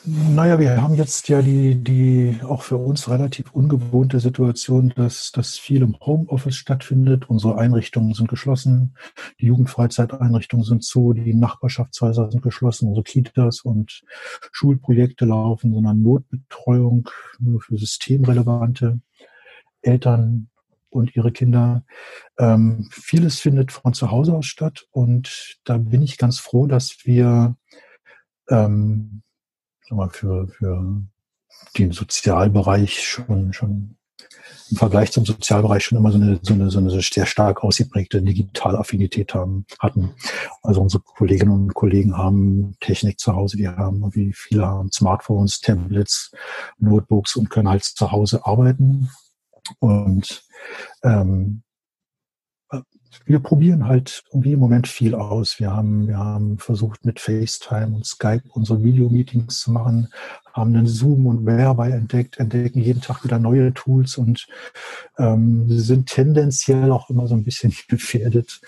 Naja, 0.03 0.58
wir 0.58 0.81
haben 0.81 0.96
jetzt 0.96 1.29
ja 1.29 1.43
die, 1.43 1.75
die 1.75 2.39
auch 2.41 2.63
für 2.63 2.77
uns 2.77 3.08
relativ 3.08 3.51
ungewohnte 3.51 4.20
Situation, 4.20 4.91
dass, 4.96 5.31
dass 5.31 5.60
viel 5.60 5.84
im 5.84 5.96
Homeoffice 6.00 6.55
stattfindet. 6.55 7.29
Unsere 7.29 7.60
Einrichtungen 7.60 8.15
sind 8.15 8.27
geschlossen, 8.27 8.96
die 9.39 9.46
Jugendfreizeiteinrichtungen 9.46 10.65
sind 10.65 10.84
zu, 10.84 11.13
die 11.13 11.36
Nachbarschaftshäuser 11.36 12.31
sind 12.31 12.41
geschlossen, 12.41 12.88
unsere 12.88 13.03
Kitas 13.03 13.62
und 13.62 14.01
Schulprojekte 14.51 15.25
laufen, 15.25 15.72
sondern 15.72 16.01
Notbetreuung 16.01 17.08
nur 17.38 17.62
für 17.62 17.77
systemrelevante 17.77 19.01
Eltern 19.84 20.50
und 20.89 21.15
ihre 21.15 21.31
Kinder. 21.31 21.84
Ähm, 22.39 22.89
vieles 22.91 23.39
findet 23.39 23.72
von 23.72 23.93
zu 23.93 24.10
Hause 24.10 24.34
aus 24.34 24.48
statt 24.48 24.88
und 24.89 25.60
da 25.63 25.77
bin 25.77 26.01
ich 26.01 26.17
ganz 26.17 26.39
froh, 26.39 26.65
dass 26.65 27.05
wir 27.05 27.55
ähm, 28.50 29.22
mal, 29.98 30.10
für, 30.10 30.48
für 30.48 31.04
den 31.78 31.92
Sozialbereich 31.92 33.04
schon, 33.04 33.54
schon 33.54 33.98
im 34.72 34.78
Vergleich 34.78 35.12
zum 35.12 35.26
Sozialbereich 35.26 35.84
schon 35.84 35.98
immer 35.98 36.12
so 36.12 36.18
eine, 36.18 36.40
so 36.42 36.54
eine, 36.54 36.70
so 36.70 36.80
eine 36.80 36.90
sehr 36.90 37.26
stark 37.26 37.64
ausgeprägte 37.64 38.22
Digitalaffinität 38.22 39.34
haben, 39.34 39.66
hatten. 39.80 40.16
Also 40.64 40.82
unsere 40.82 41.04
Kolleginnen 41.04 41.52
und 41.52 41.74
Kollegen 41.74 42.18
haben 42.18 42.76
Technik 42.80 43.20
zu 43.20 43.36
Hause, 43.36 43.58
die 43.58 43.68
haben, 43.68 44.16
wie 44.16 44.32
viele 44.34 44.66
haben 44.66 44.92
Smartphones, 44.92 45.60
Tablets, 45.60 46.32
Notebooks 46.78 47.36
und 47.36 47.50
können 47.50 47.70
halt 47.70 47.84
zu 47.84 48.12
Hause 48.12 48.46
arbeiten. 48.46 49.10
Und 49.80 50.44
ähm, 51.04 51.64
wir 53.25 53.39
probieren 53.39 53.88
halt 53.88 54.24
irgendwie 54.30 54.53
im 54.53 54.60
Moment 54.60 54.88
viel 54.88 55.15
aus. 55.15 55.60
Wir 55.60 55.72
haben, 55.72 56.08
wir 56.08 56.18
haben 56.18 56.58
versucht 56.58 57.06
mit 57.06 57.20
FaceTime 57.20 57.96
und 57.96 58.06
Skype 58.06 58.44
unsere 58.50 58.84
Videomeetings 58.84 59.60
zu 59.60 59.72
machen, 59.72 60.08
haben 60.53 60.74
dann 60.74 60.88
Zoom 60.88 61.27
und 61.27 61.46
Whereby 61.46 61.91
entdeckt, 61.91 62.38
entdecken 62.38 62.82
jeden 62.82 63.01
Tag 63.01 63.24
wieder 63.24 63.39
neue 63.39 63.74
Tools 63.74 64.18
und 64.18 64.48
ähm, 65.18 65.65
sind 65.70 66.10
tendenziell 66.10 66.91
auch 66.91 67.10
immer 67.10 67.27
so 67.27 67.36
ein 67.36 67.44
bisschen 67.44 67.74
gefährdet, 67.88 68.62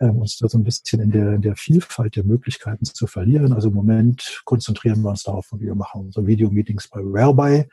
ähm, 0.00 0.18
uns 0.18 0.38
da 0.38 0.48
so 0.48 0.58
ein 0.58 0.64
bisschen 0.64 1.00
in 1.00 1.10
der, 1.10 1.34
in 1.34 1.42
der 1.42 1.56
Vielfalt 1.56 2.16
der 2.16 2.24
Möglichkeiten 2.24 2.84
zu 2.84 3.06
verlieren. 3.06 3.52
Also 3.52 3.68
im 3.68 3.74
Moment 3.74 4.42
konzentrieren 4.44 5.02
wir 5.02 5.10
uns 5.10 5.24
darauf 5.24 5.52
und 5.52 5.60
wir 5.60 5.74
machen 5.74 6.02
unsere 6.02 6.26
Videomeetings 6.26 6.88
bei 6.88 7.00
Whereby, 7.00 7.68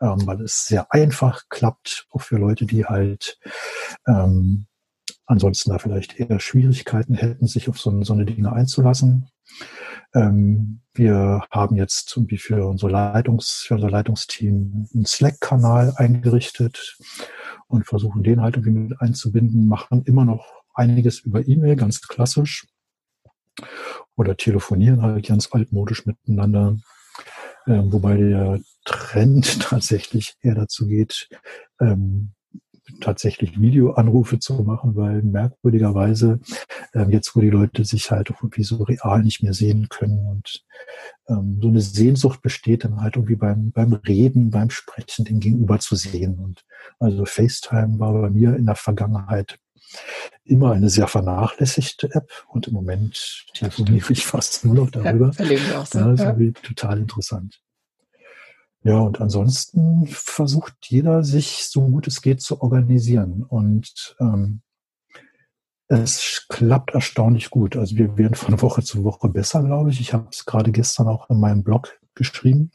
ähm, 0.00 0.26
weil 0.26 0.40
es 0.42 0.66
sehr 0.66 0.92
einfach 0.92 1.44
klappt, 1.48 2.06
auch 2.10 2.20
für 2.20 2.36
Leute, 2.36 2.66
die 2.66 2.84
halt 2.84 3.38
ähm, 4.06 4.66
ansonsten 5.28 5.70
da 5.70 5.78
vielleicht 5.78 6.18
eher 6.18 6.40
Schwierigkeiten 6.40 7.14
hätten, 7.14 7.46
sich 7.46 7.68
auf 7.68 7.78
so, 7.78 8.02
so 8.02 8.12
eine 8.14 8.24
Dinge 8.24 8.52
einzulassen. 8.52 9.28
Ähm, 10.14 10.80
wir 10.94 11.44
haben 11.50 11.76
jetzt 11.76 12.16
irgendwie 12.16 12.38
für 12.38 12.66
unser, 12.66 12.90
Leitungs, 12.90 13.64
für 13.66 13.74
unser 13.74 13.90
Leitungsteam 13.90 14.88
einen 14.92 15.06
Slack-Kanal 15.06 15.94
eingerichtet 15.96 16.98
und 17.66 17.86
versuchen 17.86 18.22
den 18.22 18.40
halt 18.40 18.56
irgendwie 18.56 18.88
mit 18.88 19.00
einzubinden, 19.00 19.66
machen 19.68 20.02
immer 20.04 20.24
noch 20.24 20.46
einiges 20.74 21.20
über 21.20 21.46
E-Mail, 21.46 21.76
ganz 21.76 22.00
klassisch. 22.00 22.66
Oder 24.16 24.36
telefonieren 24.36 25.02
halt 25.02 25.26
ganz 25.26 25.48
altmodisch 25.52 26.06
miteinander. 26.06 26.78
Ähm, 27.66 27.92
wobei 27.92 28.16
der 28.16 28.60
Trend 28.84 29.60
tatsächlich 29.62 30.36
eher 30.40 30.54
dazu 30.54 30.86
geht, 30.86 31.28
ähm, 31.80 32.32
tatsächlich 33.00 33.60
Videoanrufe 33.60 34.38
zu 34.38 34.54
machen, 34.62 34.96
weil 34.96 35.22
merkwürdigerweise 35.22 36.40
äh, 36.92 37.04
jetzt, 37.10 37.34
wo 37.34 37.40
die 37.40 37.50
Leute 37.50 37.84
sich 37.84 38.10
halt 38.10 38.30
irgendwie 38.30 38.64
so 38.64 38.82
real 38.82 39.22
nicht 39.22 39.42
mehr 39.42 39.54
sehen 39.54 39.88
können 39.88 40.26
und 40.26 40.64
ähm, 41.28 41.58
so 41.60 41.68
eine 41.68 41.80
Sehnsucht 41.80 42.42
besteht, 42.42 42.84
dann 42.84 43.00
halt 43.00 43.16
irgendwie 43.16 43.36
beim, 43.36 43.72
beim 43.72 43.92
Reden, 43.92 44.50
beim 44.50 44.70
Sprechen 44.70 45.24
den 45.24 45.40
Gegenüber 45.40 45.78
zu 45.78 45.96
sehen. 45.96 46.38
Und 46.38 46.64
also 46.98 47.24
FaceTime 47.24 47.98
war 47.98 48.12
bei 48.12 48.30
mir 48.30 48.56
in 48.56 48.66
der 48.66 48.76
Vergangenheit 48.76 49.58
immer 50.44 50.72
eine 50.72 50.90
sehr 50.90 51.08
vernachlässigte 51.08 52.14
App 52.14 52.30
und 52.48 52.68
im 52.68 52.74
Moment 52.74 53.46
telefoniere 53.54 54.12
ich 54.12 54.26
fast 54.26 54.64
nur 54.64 54.74
noch 54.74 54.90
darüber. 54.90 55.30
Ja, 55.38 55.80
auch 55.80 55.86
so. 55.86 55.98
ja, 55.98 56.14
das 56.14 56.20
ist 56.20 56.26
ja. 56.26 56.62
total 56.62 56.98
interessant. 56.98 57.60
Ja, 58.84 59.00
und 59.00 59.20
ansonsten 59.20 60.06
versucht 60.06 60.74
jeder, 60.86 61.24
sich 61.24 61.66
so 61.66 61.82
gut 61.82 62.06
es 62.06 62.22
geht 62.22 62.40
zu 62.40 62.60
organisieren. 62.62 63.42
Und 63.42 64.16
ähm, 64.20 64.62
es 65.88 66.46
klappt 66.48 66.94
erstaunlich 66.94 67.50
gut. 67.50 67.76
Also 67.76 67.96
wir 67.96 68.16
werden 68.16 68.34
von 68.34 68.60
Woche 68.62 68.82
zu 68.82 69.04
Woche 69.04 69.28
besser, 69.28 69.62
glaube 69.62 69.90
ich. 69.90 70.00
Ich 70.00 70.12
habe 70.12 70.28
es 70.30 70.44
gerade 70.44 70.70
gestern 70.70 71.08
auch 71.08 71.28
in 71.30 71.40
meinem 71.40 71.64
Blog 71.64 71.98
geschrieben, 72.14 72.70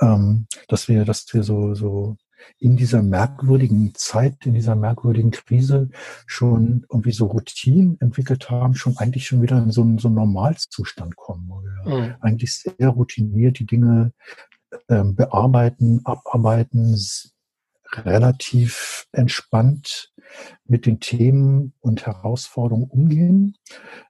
ähm, 0.00 0.46
dass 0.68 0.88
wir, 0.88 1.04
dass 1.04 1.32
wir 1.32 1.42
so, 1.42 1.74
so 1.74 2.16
in 2.58 2.76
dieser 2.76 3.02
merkwürdigen 3.02 3.94
Zeit, 3.94 4.46
in 4.46 4.54
dieser 4.54 4.76
merkwürdigen 4.76 5.30
Krise 5.30 5.90
schon 6.26 6.86
irgendwie 6.90 7.12
so 7.12 7.26
Routinen 7.26 7.98
entwickelt 8.00 8.50
haben, 8.50 8.74
schon 8.74 8.96
eigentlich 8.98 9.26
schon 9.26 9.42
wieder 9.42 9.58
in 9.58 9.70
so 9.70 9.82
einen, 9.82 9.98
so 9.98 10.08
einen 10.08 10.16
Normalzustand 10.16 11.16
kommen, 11.16 11.48
wo 11.48 11.62
wir 11.62 12.00
mhm. 12.00 12.14
eigentlich 12.20 12.54
sehr 12.54 12.88
routiniert 12.88 13.58
die 13.58 13.66
Dinge 13.66 14.12
ähm, 14.88 15.14
bearbeiten, 15.14 16.00
abarbeiten, 16.04 16.96
relativ 17.92 19.06
entspannt 19.12 20.12
mit 20.64 20.86
den 20.86 21.00
Themen 21.00 21.72
und 21.80 22.04
Herausforderungen 22.04 22.90
umgehen, 22.90 23.56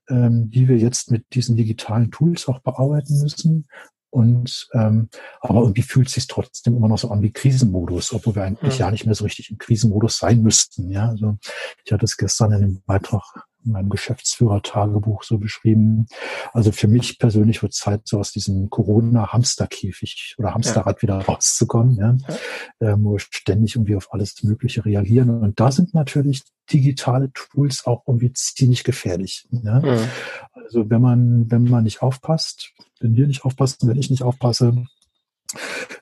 ähm, 0.09 0.51
die 0.51 0.69
wir 0.69 0.79
jetzt 0.79 1.11
mit 1.11 1.35
diesen 1.35 1.57
digitalen 1.57 2.11
Tools 2.11 2.49
auch 2.49 2.61
bearbeiten 2.61 3.21
müssen. 3.21 3.69
Und 4.17 4.69
ähm, 4.73 5.11
aber 5.43 5.61
irgendwie 5.61 5.83
fühlt 5.83 6.07
es 6.09 6.15
sich 6.15 6.27
trotzdem 6.27 6.75
immer 6.75 6.89
noch 6.89 6.97
so 6.97 7.11
an 7.11 7.21
wie 7.21 7.33
Krisenmodus, 7.33 8.15
obwohl 8.15 8.37
wir 8.37 8.45
eigentlich 8.45 8.79
ja. 8.79 8.87
ja 8.87 8.91
nicht 8.91 9.05
mehr 9.05 9.15
so 9.15 9.25
richtig 9.25 9.51
im 9.51 9.59
Krisenmodus 9.59 10.17
sein 10.17 10.41
müssten. 10.41 10.91
Ja, 10.91 11.11
also 11.11 11.37
ich 11.85 11.93
hatte 11.93 12.07
es 12.07 12.17
gestern 12.17 12.53
in 12.53 12.61
dem 12.63 12.83
Beitrag 12.87 13.23
in 13.67 13.73
meinem 13.73 13.91
Geschäftsführer-Tagebuch 13.91 15.23
so 15.23 15.39
beschrieben. 15.39 16.07
Also 16.53 16.73
für 16.73 16.89
mich 16.89 17.19
persönlich 17.19 17.63
wird 17.63 17.75
Zeit, 17.75 18.03
so 18.05 18.19
aus 18.19 18.33
diesem 18.33 18.71
Corona-Hamsterkäfig 18.71 20.37
oder 20.39 20.55
Hamsterrad 20.55 20.97
ja. 20.97 21.03
wieder 21.03 21.19
rauszukommen, 21.19 21.97
ja, 21.97 22.17
ja. 22.29 22.93
Ähm, 22.93 23.05
wo 23.05 23.19
ständig 23.19 23.75
irgendwie 23.75 23.97
auf 23.97 24.13
alles 24.13 24.43
Mögliche 24.43 24.85
reagieren. 24.85 25.31
Und 25.31 25.61
da 25.61 25.71
sind 25.71 25.95
natürlich 25.95 26.45
digitale 26.73 27.31
Tools 27.33 27.87
auch 27.87 28.03
irgendwie 28.07 28.33
ziemlich 28.33 28.85
gefährlich. 28.85 29.47
Ja? 29.51 29.81
Mhm. 29.81 30.09
Also 30.53 30.91
wenn 30.91 31.01
man, 31.01 31.51
wenn 31.51 31.65
man 31.65 31.85
nicht 31.85 32.03
aufpasst, 32.03 32.73
wenn 33.01 33.15
wir 33.15 33.27
nicht 33.27 33.45
aufpassen, 33.45 33.89
wenn 33.89 33.99
ich 33.99 34.11
nicht 34.11 34.23
aufpasse, 34.23 34.85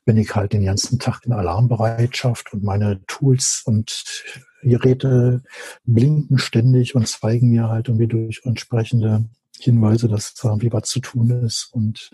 bin 0.04 0.16
ich 0.16 0.34
halt 0.34 0.52
den 0.52 0.64
ganzen 0.64 0.98
Tag 0.98 1.22
in 1.24 1.32
Alarmbereitschaft 1.32 2.52
und 2.52 2.62
meine 2.62 3.04
Tools 3.06 3.62
und 3.64 4.24
Geräte 4.62 5.42
blinken 5.84 6.38
ständig 6.38 6.94
und 6.94 7.06
zeigen 7.06 7.50
mir 7.50 7.68
halt 7.68 7.88
irgendwie 7.88 8.08
durch 8.08 8.40
entsprechende 8.44 9.26
Hinweise, 9.58 10.08
dass 10.08 10.34
da 10.34 10.48
irgendwie 10.48 10.72
was 10.72 10.88
zu 10.88 11.00
tun 11.00 11.30
ist. 11.30 11.70
Und 11.72 12.10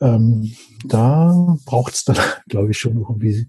ähm, 0.00 0.54
da 0.84 1.56
braucht 1.64 1.94
es 1.94 2.04
dann, 2.04 2.16
glaube 2.48 2.70
ich, 2.70 2.78
schon 2.78 2.96
irgendwie 2.96 3.48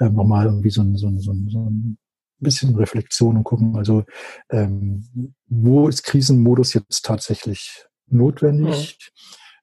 äh, 0.00 0.08
nochmal 0.08 0.46
irgendwie 0.46 0.70
so 0.70 0.82
ein, 0.82 0.96
so, 0.96 1.08
ein, 1.08 1.20
so, 1.20 1.32
ein, 1.32 1.48
so 1.48 1.58
ein 1.58 1.98
bisschen 2.38 2.74
Reflexion 2.74 3.36
und 3.36 3.44
gucken, 3.44 3.76
also 3.76 4.04
ähm, 4.50 5.34
wo 5.46 5.88
ist 5.88 6.02
Krisenmodus 6.02 6.74
jetzt 6.74 7.04
tatsächlich 7.04 7.84
notwendig? 8.08 8.98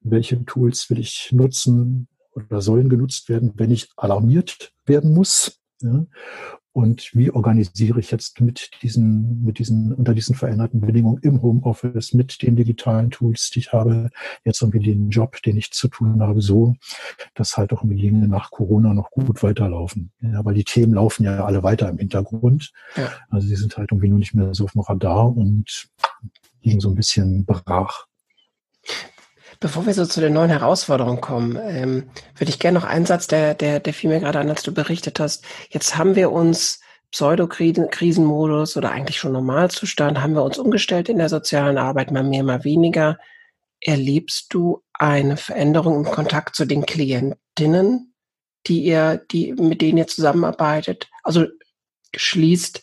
Mhm. 0.04 0.10
Welche 0.10 0.46
Tools 0.46 0.90
will 0.90 1.00
ich 1.00 1.30
nutzen 1.32 2.08
oder 2.34 2.62
sollen 2.62 2.90
genutzt 2.90 3.30
werden, 3.30 3.54
wenn 3.56 3.72
ich 3.72 3.90
alarmiert 3.98 4.74
werden 4.86 5.14
muss? 5.14 5.60
Ja? 5.82 6.06
Und 6.74 7.14
wie 7.14 7.32
organisiere 7.32 8.00
ich 8.00 8.12
jetzt 8.12 8.40
mit 8.40 8.72
diesen, 8.82 9.44
mit 9.44 9.60
diesen, 9.60 9.94
unter 9.94 10.14
diesen 10.14 10.36
veränderten 10.36 10.80
Bedingungen 10.80 11.22
im 11.22 11.42
Homeoffice, 11.42 12.14
mit 12.14 12.42
den 12.42 12.56
digitalen 12.56 13.12
Tools, 13.12 13.50
die 13.50 13.60
ich 13.60 13.74
habe, 13.74 14.10
jetzt 14.46 14.62
irgendwie 14.62 14.80
den 14.80 15.10
Job, 15.10 15.42
den 15.42 15.58
ich 15.58 15.72
zu 15.72 15.90
tun 15.90 16.22
habe, 16.22 16.42
so, 16.42 16.76
dass 17.34 17.58
halt 17.58 17.74
auch 17.74 17.82
Dinge 17.84 18.30
nach 18.30 18.52
Corona 18.52 18.94
noch 18.94 19.12
gut 19.12 19.44
weiterlaufen. 19.44 20.14
Ja, 20.22 20.46
weil 20.46 20.54
die 20.54 20.64
Themen 20.64 20.94
laufen 20.94 21.26
ja 21.26 21.44
alle 21.44 21.62
weiter 21.62 21.90
im 21.90 21.98
Hintergrund. 21.98 22.72
Ja. 22.96 23.12
Also 23.30 23.50
die 23.50 23.56
sind 23.58 23.76
halt 23.76 23.92
irgendwie 23.92 24.10
nur 24.10 24.20
nicht 24.20 24.34
mehr 24.34 24.54
so 24.54 24.64
auf 24.64 24.72
dem 24.72 24.82
Radar 24.82 25.36
und 25.36 25.90
liegen 26.62 26.80
so 26.80 26.90
ein 26.90 26.96
bisschen 26.96 27.44
brach. 27.44 28.06
Bevor 29.62 29.86
wir 29.86 29.94
so 29.94 30.08
zu 30.08 30.20
den 30.22 30.34
neuen 30.34 30.50
Herausforderungen 30.50 31.22
kommen, 31.22 31.56
ähm, 31.62 32.10
würde 32.36 32.50
ich 32.50 32.58
gerne 32.58 32.80
noch 32.80 32.86
einen 32.86 33.06
Satz, 33.06 33.28
der, 33.28 33.54
der, 33.54 33.80
der 33.80 33.94
fiel 33.94 34.10
mir 34.10 34.20
gerade 34.20 34.40
an, 34.40 34.50
als 34.50 34.64
du 34.64 34.74
berichtet 34.74 35.20
hast. 35.20 35.46
Jetzt 35.70 35.96
haben 35.96 36.16
wir 36.16 36.32
uns 36.32 36.82
Pseudo-Krisenmodus 37.12 38.76
oder 38.76 38.92
eigentlich 38.92 39.20
schon 39.20 39.34
Normalzustand, 39.34 40.20
haben 40.20 40.34
wir 40.34 40.44
uns 40.44 40.58
umgestellt 40.58 41.10
in 41.10 41.20
der 41.20 41.30
sozialen 41.30 41.78
Arbeit, 41.78 42.10
mal 42.10 42.24
mehr, 42.24 42.42
mal 42.42 42.64
weniger. 42.64 43.20
Erlebst 43.80 44.52
du 44.52 44.82
eine 44.94 45.38
Veränderung 45.38 46.06
im 46.06 46.12
Kontakt 46.12 46.56
zu 46.56 46.66
den 46.66 46.88
Klientinnen, 46.88 48.16
die 48.66 48.82
ihr, 48.82 49.24
die, 49.30 49.54
mit 49.54 49.82
denen 49.82 50.00
ihr 50.00 50.08
zusammenarbeitet? 50.08 51.08
Also 51.22 51.46
schließt 52.16 52.82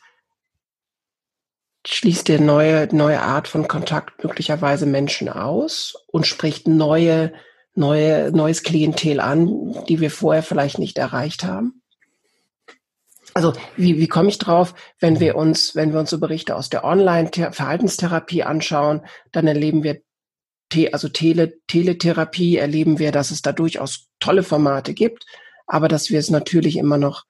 schließt 1.90 2.28
der 2.28 2.40
neue, 2.40 2.94
neue 2.94 3.22
Art 3.22 3.48
von 3.48 3.66
Kontakt 3.66 4.22
möglicherweise 4.22 4.84
Menschen 4.84 5.30
aus 5.30 5.94
und 6.06 6.26
spricht 6.26 6.68
neue, 6.68 7.32
neue, 7.74 8.30
neues 8.30 8.62
Klientel 8.62 9.20
an, 9.20 9.74
die 9.88 9.98
wir 9.98 10.10
vorher 10.10 10.42
vielleicht 10.42 10.78
nicht 10.78 10.98
erreicht 10.98 11.44
haben? 11.44 11.82
Also 13.32 13.54
wie, 13.76 13.98
wie 13.98 14.08
komme 14.08 14.28
ich 14.28 14.36
drauf, 14.36 14.74
wenn 15.00 15.18
wir 15.18 15.36
uns, 15.36 15.74
wenn 15.74 15.92
wir 15.92 16.00
uns 16.00 16.10
so 16.10 16.18
Berichte 16.18 16.56
aus 16.56 16.68
der 16.68 16.84
Online-Verhaltenstherapie 16.84 18.42
anschauen, 18.42 19.06
dann 19.32 19.46
erleben 19.46 19.82
wir 19.82 20.02
also 20.92 21.08
Tele, 21.08 21.54
Teletherapie, 21.66 22.58
erleben 22.58 22.98
wir, 22.98 23.12
dass 23.12 23.30
es 23.30 23.40
da 23.40 23.52
durchaus 23.52 24.08
tolle 24.20 24.42
Formate 24.42 24.92
gibt, 24.92 25.24
aber 25.66 25.88
dass 25.88 26.10
wir 26.10 26.18
es 26.18 26.28
natürlich 26.28 26.76
immer 26.76 26.98
noch 26.98 27.24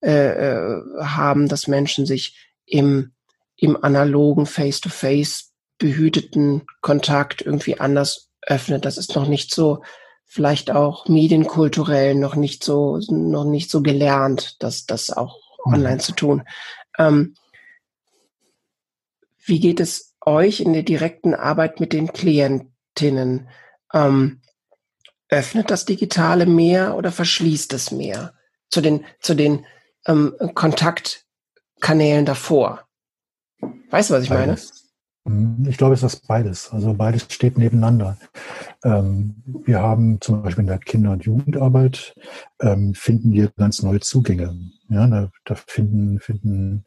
äh, 0.00 0.12
äh 0.12 0.80
haben, 1.00 1.48
dass 1.48 1.66
Menschen 1.66 2.06
sich 2.06 2.52
im 2.64 3.14
im 3.56 3.82
analogen 3.82 4.46
Face-to-Face 4.46 5.52
behüteten 5.78 6.66
Kontakt 6.80 7.42
irgendwie 7.42 7.80
anders 7.80 8.30
öffnet. 8.42 8.84
Das 8.84 8.98
ist 8.98 9.14
noch 9.14 9.28
nicht 9.28 9.54
so, 9.54 9.82
vielleicht 10.24 10.70
auch 10.70 11.06
medienkulturell 11.08 12.14
noch 12.14 12.34
nicht 12.34 12.64
so, 12.64 12.98
noch 13.08 13.44
nicht 13.44 13.70
so 13.70 13.82
gelernt, 13.82 14.62
dass 14.62 14.86
das 14.86 15.10
auch 15.10 15.38
mhm. 15.64 15.74
online 15.74 15.98
zu 15.98 16.12
tun. 16.12 16.42
Ähm, 16.98 17.34
wie 19.44 19.60
geht 19.60 19.80
es 19.80 20.14
euch 20.20 20.60
in 20.60 20.72
der 20.72 20.82
direkten 20.82 21.34
Arbeit 21.34 21.80
mit 21.80 21.92
den 21.92 22.12
Klientinnen? 22.12 23.48
Ähm, 23.92 24.40
öffnet 25.28 25.70
das 25.70 25.84
Digitale 25.84 26.46
mehr 26.46 26.96
oder 26.96 27.12
verschließt 27.12 27.72
es 27.72 27.90
mehr 27.90 28.34
zu 28.70 28.80
den, 28.80 29.04
zu 29.20 29.34
den 29.34 29.66
ähm, 30.06 30.34
Kontaktkanälen 30.54 32.24
davor? 32.24 32.83
Weißt 33.90 34.10
du, 34.10 34.14
was 34.14 34.24
ich 34.24 34.30
meine? 34.30 34.56
Mhm, 35.24 35.66
ich 35.68 35.78
glaube, 35.78 35.94
es 35.94 36.02
ist 36.02 36.26
beides. 36.26 36.70
Also 36.70 36.94
beides 36.94 37.26
steht 37.30 37.56
nebeneinander. 37.58 38.18
Ähm, 38.84 39.42
wir 39.64 39.80
haben 39.80 40.20
zum 40.20 40.42
Beispiel 40.42 40.62
in 40.62 40.68
der 40.68 40.78
Kinder- 40.78 41.12
und 41.12 41.24
Jugendarbeit 41.24 42.14
ähm, 42.60 42.94
finden 42.94 43.32
wir 43.32 43.50
ganz 43.56 43.82
neue 43.82 44.00
Zugänge. 44.00 44.54
Ja, 44.88 45.06
da, 45.06 45.30
da 45.44 45.54
finden, 45.54 46.20
finden 46.20 46.84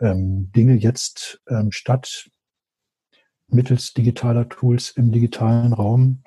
ähm, 0.00 0.50
Dinge 0.52 0.74
jetzt 0.74 1.40
ähm, 1.48 1.70
statt 1.70 2.28
mittels 3.48 3.94
digitaler 3.94 4.48
Tools 4.48 4.90
im 4.90 5.12
digitalen 5.12 5.72
Raum, 5.72 6.22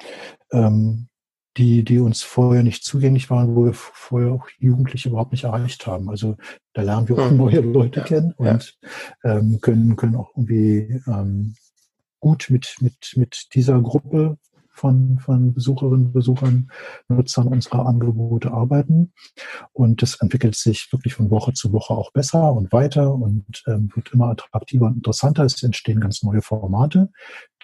ähm, 0.51 1.08
die, 1.59 1.83
die 1.83 1.99
uns 1.99 2.23
vorher 2.23 2.63
nicht 2.63 2.85
zugänglich 2.85 3.29
waren, 3.29 3.53
wo 3.53 3.65
wir 3.65 3.73
vorher 3.73 4.31
auch 4.31 4.47
Jugendliche 4.59 5.09
überhaupt 5.09 5.33
nicht 5.33 5.43
erreicht 5.43 5.85
haben. 5.85 6.09
Also 6.09 6.37
da 6.71 6.83
lernen 6.83 7.09
wir 7.09 7.19
auch 7.19 7.29
hm. 7.29 7.37
neue 7.37 7.59
Leute 7.59 7.99
ja, 7.99 8.05
kennen 8.05 8.33
und 8.37 8.79
ähm, 9.25 9.59
können, 9.61 9.97
können 9.97 10.15
auch 10.15 10.31
irgendwie 10.35 11.01
ähm, 11.05 11.55
gut 12.21 12.47
mit, 12.49 12.77
mit, 12.79 13.13
mit 13.17 13.49
dieser 13.53 13.81
Gruppe 13.81 14.37
von, 14.69 15.19
von 15.19 15.53
Besucherinnen, 15.53 16.13
Besuchern, 16.13 16.71
Nutzern 17.09 17.47
unserer 17.47 17.85
Angebote 17.85 18.51
arbeiten. 18.51 19.11
Und 19.73 20.01
das 20.01 20.15
entwickelt 20.21 20.55
sich 20.55 20.87
wirklich 20.93 21.15
von 21.15 21.29
Woche 21.29 21.51
zu 21.51 21.73
Woche 21.73 21.93
auch 21.93 22.13
besser 22.13 22.53
und 22.53 22.71
weiter 22.71 23.13
und 23.13 23.45
ähm, 23.67 23.89
wird 23.93 24.13
immer 24.13 24.27
attraktiver 24.27 24.85
und 24.85 24.95
interessanter. 24.95 25.43
Es 25.43 25.61
entstehen 25.61 25.99
ganz 25.99 26.23
neue 26.23 26.41
Formate, 26.41 27.09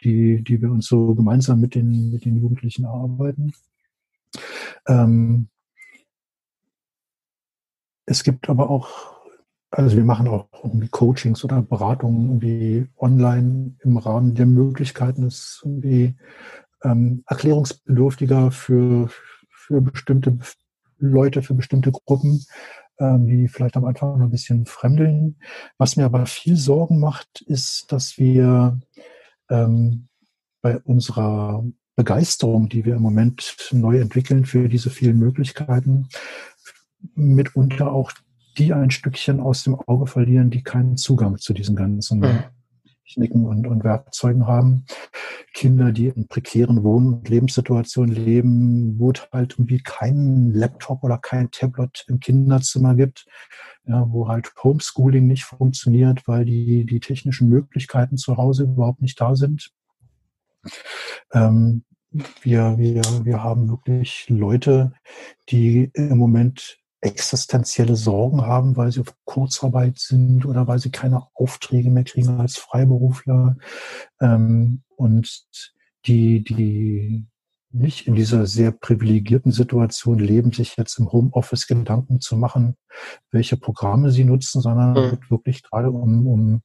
die, 0.03 0.43
die 0.43 0.61
wir 0.61 0.69
uns 0.69 0.87
so 0.87 1.15
gemeinsam 1.15 1.61
mit 1.61 1.75
den, 1.75 2.11
mit 2.11 2.25
den 2.25 2.35
Jugendlichen 2.41 2.83
erarbeiten. 2.83 3.53
Ähm, 4.87 5.49
es 8.05 8.23
gibt 8.23 8.49
aber 8.49 8.69
auch, 8.69 9.15
also 9.71 9.97
wir 9.97 10.03
machen 10.03 10.27
auch 10.27 10.47
irgendwie 10.63 10.89
Coachings 10.89 11.43
oder 11.43 11.61
Beratungen 11.61 12.25
irgendwie 12.25 12.87
online 12.97 13.75
im 13.81 13.97
Rahmen 13.97 14.35
der 14.35 14.45
Möglichkeiten, 14.45 15.23
es 15.23 15.61
irgendwie 15.63 16.15
ähm, 16.83 17.23
erklärungsbedürftiger 17.27 18.51
für, 18.51 19.09
für 19.49 19.81
bestimmte 19.81 20.37
Leute, 20.99 21.41
für 21.41 21.55
bestimmte 21.55 21.91
Gruppen, 21.91 22.45
ähm, 22.99 23.27
die 23.27 23.47
vielleicht 23.47 23.75
am 23.75 23.85
Anfang 23.85 24.17
noch 24.17 24.25
ein 24.25 24.31
bisschen 24.31 24.65
fremdeln. 24.65 25.37
Was 25.77 25.97
mir 25.97 26.05
aber 26.05 26.25
viel 26.25 26.55
Sorgen 26.55 26.99
macht, 26.99 27.41
ist, 27.41 27.91
dass 27.91 28.17
wir 28.17 28.79
ähm, 29.49 30.07
bei 30.61 30.79
unserer 30.79 31.63
Begeisterung, 31.95 32.69
die 32.69 32.85
wir 32.85 32.95
im 32.95 33.01
Moment 33.01 33.69
neu 33.71 33.99
entwickeln 33.99 34.45
für 34.45 34.67
diese 34.67 34.89
vielen 34.89 35.17
Möglichkeiten, 35.17 36.07
mitunter 37.15 37.91
auch 37.91 38.11
die 38.57 38.73
ein 38.73 38.91
Stückchen 38.91 39.39
aus 39.39 39.63
dem 39.63 39.75
Auge 39.75 40.07
verlieren, 40.07 40.49
die 40.49 40.63
keinen 40.63 40.97
Zugang 40.97 41.37
zu 41.37 41.53
diesen 41.53 41.75
ganzen 41.75 42.19
mhm. 42.19 42.43
Techniken 43.05 43.45
und, 43.45 43.67
und 43.67 43.83
Werkzeugen 43.83 44.47
haben. 44.47 44.85
Kinder, 45.53 45.91
die 45.91 46.07
in 46.07 46.27
prekären 46.27 46.83
Wohn- 46.83 47.13
und 47.13 47.29
Lebenssituationen 47.29 48.13
leben, 48.13 48.99
wo 48.99 49.11
es 49.11 49.27
halt 49.31 49.53
irgendwie 49.53 49.81
keinen 49.81 50.53
Laptop 50.53 51.03
oder 51.03 51.17
kein 51.17 51.49
Tablet 51.51 52.05
im 52.07 52.19
Kinderzimmer 52.19 52.95
gibt, 52.95 53.25
ja, 53.85 54.05
wo 54.09 54.27
halt 54.27 54.51
Homeschooling 54.61 55.27
nicht 55.27 55.45
funktioniert, 55.45 56.27
weil 56.27 56.45
die, 56.45 56.85
die 56.85 56.99
technischen 56.99 57.47
Möglichkeiten 57.47 58.17
zu 58.17 58.37
Hause 58.37 58.63
überhaupt 58.63 59.01
nicht 59.01 59.19
da 59.21 59.35
sind. 59.35 59.71
Ähm, 61.33 61.83
wir, 62.41 62.77
wir, 62.77 63.03
wir 63.23 63.43
haben 63.43 63.69
wirklich 63.69 64.27
Leute, 64.29 64.93
die 65.49 65.91
im 65.93 66.17
Moment 66.17 66.77
existenzielle 67.01 67.95
Sorgen 67.95 68.41
haben, 68.41 68.77
weil 68.77 68.91
sie 68.91 69.01
auf 69.01 69.15
Kurzarbeit 69.25 69.99
sind 69.99 70.45
oder 70.45 70.67
weil 70.67 70.79
sie 70.79 70.91
keine 70.91 71.27
Aufträge 71.35 71.91
mehr 71.91 72.03
kriegen 72.03 72.39
als 72.39 72.57
Freiberufler 72.57 73.57
ähm, 74.21 74.81
und 74.95 75.45
die, 76.05 76.43
die 76.43 77.27
nicht 77.69 78.07
in 78.07 78.15
dieser 78.15 78.47
sehr 78.47 78.71
privilegierten 78.71 79.51
Situation 79.51 80.17
leben, 80.17 80.51
sich 80.51 80.77
jetzt 80.77 80.97
im 80.97 81.11
Homeoffice 81.11 81.67
Gedanken 81.67 82.21
zu 82.21 82.37
machen, 82.37 82.75
welche 83.31 83.57
Programme 83.57 84.11
sie 84.11 84.23
nutzen, 84.23 84.61
sondern 84.61 84.91
mhm. 84.91 85.17
wirklich 85.29 85.61
gerade 85.61 85.91
um, 85.91 86.25
um 86.25 86.61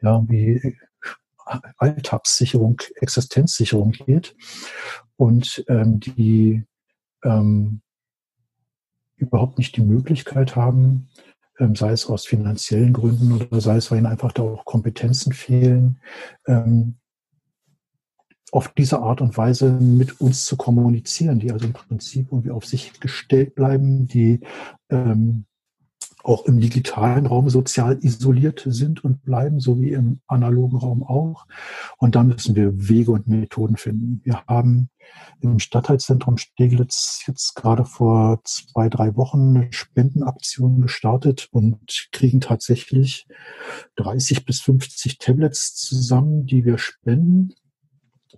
ja, 0.00 0.24
wie 0.28 0.76
Alltagssicherung, 1.46 2.80
Existenzsicherung 2.96 3.92
geht. 3.92 4.36
Und 5.16 5.64
ähm, 5.68 6.00
die 6.00 6.64
ähm, 7.24 7.80
überhaupt 9.16 9.58
nicht 9.58 9.76
die 9.76 9.82
Möglichkeit 9.82 10.56
haben, 10.56 11.08
ähm, 11.58 11.74
sei 11.74 11.92
es 11.92 12.06
aus 12.06 12.26
finanziellen 12.26 12.92
Gründen 12.92 13.32
oder 13.32 13.60
sei 13.60 13.76
es, 13.76 13.90
weil 13.90 13.98
ihnen 13.98 14.06
einfach 14.06 14.32
da 14.32 14.42
auch 14.42 14.64
Kompetenzen 14.64 15.32
fehlen, 15.32 16.00
ähm, 16.46 16.96
auf 18.52 18.68
diese 18.68 19.00
Art 19.00 19.20
und 19.20 19.36
Weise 19.36 19.72
mit 19.72 20.20
uns 20.20 20.46
zu 20.46 20.56
kommunizieren, 20.56 21.40
die 21.40 21.50
also 21.50 21.66
im 21.66 21.72
Prinzip 21.72 22.28
irgendwie 22.30 22.50
auf 22.50 22.64
sich 22.64 23.00
gestellt 23.00 23.54
bleiben, 23.54 24.06
die 24.06 24.40
ähm, 24.88 25.46
auch 26.26 26.44
im 26.46 26.58
digitalen 26.60 27.26
Raum 27.26 27.48
sozial 27.50 27.98
isoliert 28.02 28.64
sind 28.66 29.04
und 29.04 29.22
bleiben, 29.22 29.60
so 29.60 29.80
wie 29.80 29.92
im 29.92 30.20
analogen 30.26 30.76
Raum 30.76 31.04
auch. 31.04 31.46
Und 31.98 32.16
da 32.16 32.24
müssen 32.24 32.56
wir 32.56 32.88
Wege 32.88 33.12
und 33.12 33.28
Methoden 33.28 33.76
finden. 33.76 34.20
Wir 34.24 34.42
haben 34.46 34.90
im 35.40 35.60
Stadtteilzentrum 35.60 36.36
Steglitz 36.36 37.22
jetzt 37.28 37.54
gerade 37.54 37.84
vor 37.84 38.40
zwei, 38.42 38.88
drei 38.88 39.14
Wochen 39.14 39.56
eine 39.56 39.72
Spendenaktion 39.72 40.82
gestartet 40.82 41.48
und 41.52 42.08
kriegen 42.10 42.40
tatsächlich 42.40 43.28
30 43.94 44.44
bis 44.44 44.60
50 44.62 45.18
Tablets 45.18 45.74
zusammen, 45.74 46.46
die 46.46 46.64
wir 46.64 46.78
spenden. 46.78 47.54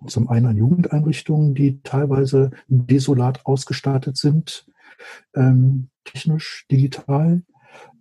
Zum 0.05 0.29
einen 0.29 0.45
an 0.45 0.57
Jugendeinrichtungen, 0.57 1.55
die 1.55 1.81
teilweise 1.81 2.51
desolat 2.67 3.45
ausgestattet 3.45 4.15
sind, 4.15 4.67
ähm, 5.33 5.89
technisch, 6.05 6.65
digital 6.71 7.41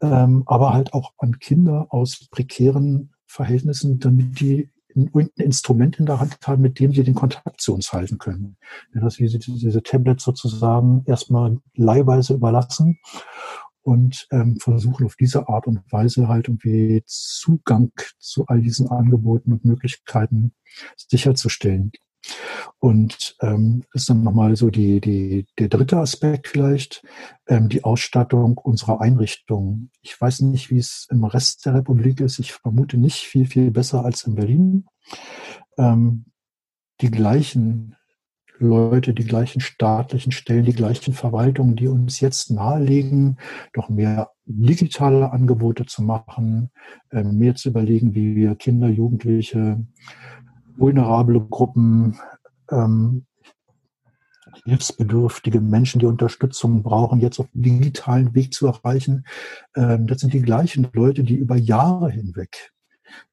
ähm, 0.01 0.43
aber 0.47 0.73
halt 0.73 0.93
auch 0.93 1.13
an 1.19 1.39
Kinder 1.39 1.87
aus 1.91 2.29
prekären 2.31 3.13
Verhältnissen, 3.27 3.99
damit 3.99 4.41
die 4.41 4.71
ein, 4.97 5.31
Instrument 5.37 5.99
in 5.99 6.07
der 6.07 6.21
Hand 6.21 6.39
haben, 6.47 6.63
mit 6.63 6.79
dem 6.81 6.93
sie 6.93 7.05
den 7.05 7.15
Kontakt 7.15 7.61
zu 7.61 7.75
uns 7.75 7.93
halten 7.93 8.19
können. 8.19 8.57
Ja, 8.95 9.01
dass 9.01 9.19
wir 9.19 9.29
diese, 9.29 9.39
diese 9.39 9.83
Tablets 9.83 10.25
sozusagen 10.25 11.05
erstmal 11.07 11.59
leihweise 11.75 12.35
überlassen 12.35 12.99
und 13.83 14.27
ähm, 14.33 14.59
versuchen 14.61 15.07
auf 15.07 15.17
diese 15.17 15.49
Art 15.49 15.67
und 15.67 15.81
Weise 15.91 16.29
halt 16.29 16.49
irgendwie 16.49 17.03
Zugang 17.07 17.93
zu 18.19 18.47
all 18.47 18.61
diesen 18.61 18.89
Angeboten 18.89 19.53
und 19.53 19.65
Möglichkeiten 19.65 20.53
sicherzustellen. 20.97 21.93
Und 22.79 23.37
ähm, 23.41 23.85
ist 23.93 24.09
dann 24.09 24.23
nochmal 24.23 24.57
so 24.57 24.71
die, 24.71 25.01
die, 25.01 25.47
der 25.59 25.69
dritte 25.69 25.99
Aspekt 25.99 26.49
vielleicht, 26.49 27.03
ähm, 27.49 27.69
die 27.69 27.85
Ausstattung 27.85 28.59
unserer 28.59 29.01
Einrichtungen. 29.01 29.91
Ich 30.03 30.21
weiß 30.21 30.41
nicht, 30.43 30.71
wie 30.71 30.79
es 30.79 31.07
im 31.11 31.25
Rest 31.25 31.67
der 31.67 31.75
Republik 31.75 32.21
ist. 32.21 32.39
Ich 32.39 32.53
vermute 32.53 32.97
nicht 32.97 33.25
viel, 33.25 33.47
viel 33.47 33.71
besser 33.71 34.05
als 34.05 34.25
in 34.25 34.35
Berlin. 34.35 34.87
Ähm, 35.77 36.27
die 37.01 37.11
gleichen 37.11 37.97
Leute, 38.61 39.15
die 39.15 39.25
gleichen 39.25 39.61
staatlichen 39.61 40.33
Stellen, 40.33 40.65
die 40.65 40.73
gleichen 40.73 41.15
Verwaltungen, 41.15 41.77
die 41.77 41.87
uns 41.87 42.21
jetzt 42.21 42.51
nahelegen, 42.51 43.39
doch 43.73 43.89
mehr 43.89 44.31
digitale 44.47 45.31
Angebote 45.31 45.87
zu 45.87 46.03
machen, 46.03 46.71
äh, 47.11 47.23
mehr 47.23 47.55
zu 47.55 47.69
überlegen, 47.69 48.15
wie 48.15 48.35
wir 48.35 48.57
Kinder, 48.57 48.89
Jugendliche, 48.89 49.85
vulnerable 50.79 51.41
Gruppen, 51.41 52.19
ähm, 52.71 53.27
hilfsbedürftige 54.65 55.61
Menschen, 55.61 55.99
die 55.99 56.07
Unterstützung 56.07 56.83
brauchen, 56.83 57.21
jetzt 57.21 57.39
auf 57.39 57.49
digitalen 57.53 58.35
Weg 58.35 58.55
zu 58.55 58.67
erreichen. 58.67 59.25
Ähm, 59.77 60.07
das 60.07 60.21
sind 60.21 60.33
die 60.33 60.43
gleichen 60.43 60.89
Leute, 60.93 61.25
die 61.25 61.37
über 61.37 61.57
Jahre 61.57 62.11
hinweg 62.11 62.73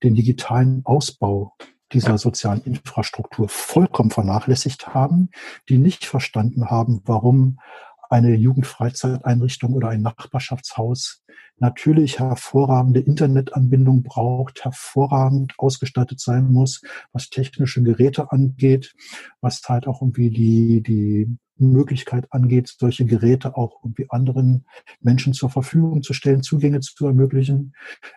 den 0.03 0.15
digitalen 0.15 0.81
Ausbau 0.85 1.53
dieser 1.91 2.17
sozialen 2.17 2.63
Infrastruktur 2.63 3.47
vollkommen 3.47 4.11
vernachlässigt 4.11 4.93
haben, 4.93 5.29
die 5.69 5.77
nicht 5.77 6.05
verstanden 6.05 6.69
haben, 6.69 7.01
warum 7.05 7.59
eine 8.09 8.35
Jugendfreizeiteinrichtung 8.35 9.73
oder 9.73 9.89
ein 9.89 10.01
Nachbarschaftshaus 10.01 11.23
natürlich 11.57 12.19
hervorragende 12.19 12.99
Internetanbindung 12.99 14.03
braucht, 14.03 14.63
hervorragend 14.63 15.53
ausgestattet 15.57 16.19
sein 16.19 16.51
muss, 16.51 16.81
was 17.13 17.29
technische 17.29 17.81
Geräte 17.81 18.31
angeht, 18.31 18.93
was 19.41 19.61
halt 19.67 19.87
auch 19.87 20.01
irgendwie 20.01 20.29
die, 20.29 20.81
die 20.81 21.37
Möglichkeit 21.57 22.31
angeht, 22.31 22.73
solche 22.77 23.05
Geräte 23.05 23.55
auch 23.55 23.83
irgendwie 23.83 24.07
anderen 24.09 24.65
Menschen 24.99 25.33
zur 25.33 25.49
Verfügung 25.49 26.03
zu 26.03 26.13
stellen, 26.13 26.43
Zugänge 26.43 26.81
zu 26.81 27.07
ermöglichen. 27.07 27.73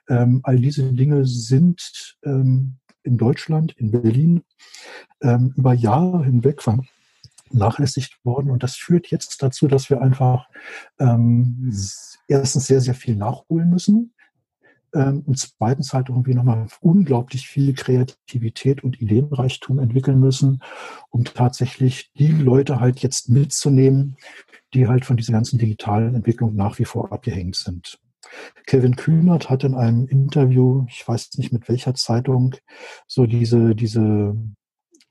Ähm, 0.09 0.41
all 0.43 0.57
diese 0.57 0.93
Dinge 0.93 1.25
sind 1.25 2.17
ähm, 2.25 2.79
in 3.05 3.17
Deutschland, 3.17 3.73
in 3.77 3.93
Berlin, 3.93 4.43
ähm, 5.23 5.55
über 5.57 5.73
Jahre 5.73 6.25
hinweg 6.25 6.63
vernachlässigt 7.49 8.19
worden. 8.25 8.51
Und 8.51 8.63
das 8.63 8.77
führt 8.77 9.09
jetzt 9.09 9.43
dazu, 9.43 9.69
dass 9.69 9.91
wir 9.91 10.01
einfach 10.01 10.49
ähm, 10.99 11.73
erstens 12.29 12.67
sehr, 12.67 12.81
sehr 12.81 12.95
viel 12.95 13.17
nachholen 13.17 13.71
müssen. 13.71 14.15
Ähm, 14.95 15.23
und 15.27 15.39
zweitens 15.39 15.93
halt 15.93 16.09
irgendwie 16.09 16.35
nochmal 16.35 16.67
unglaublich 16.81 17.47
viel 17.47 17.75
Kreativität 17.75 18.83
und 18.83 19.01
Ideenreichtum 19.01 19.79
entwickeln 19.79 20.19
müssen, 20.19 20.63
um 21.11 21.25
tatsächlich 21.25 22.11
die 22.15 22.33
Leute 22.33 22.81
halt 22.81 23.01
jetzt 23.01 23.29
mitzunehmen, 23.29 24.17
die 24.75 24.89
halt 24.89 25.05
von 25.05 25.17
dieser 25.17 25.33
ganzen 25.33 25.59
digitalen 25.59 26.15
Entwicklung 26.15 26.55
nach 26.55 26.79
wie 26.79 26.85
vor 26.85 27.13
abgehängt 27.13 27.57
sind. 27.57 27.99
Kevin 28.67 28.97
Kühnert 28.97 29.49
hat 29.49 29.65
in 29.65 29.75
einem 29.75 30.07
Interview, 30.07 30.85
ich 30.89 31.07
weiß 31.07 31.31
nicht 31.39 31.53
mit 31.53 31.69
welcher 31.69 31.95
Zeitung, 31.95 32.55
so 33.07 33.27
diese, 33.27 33.75
diese 33.75 34.37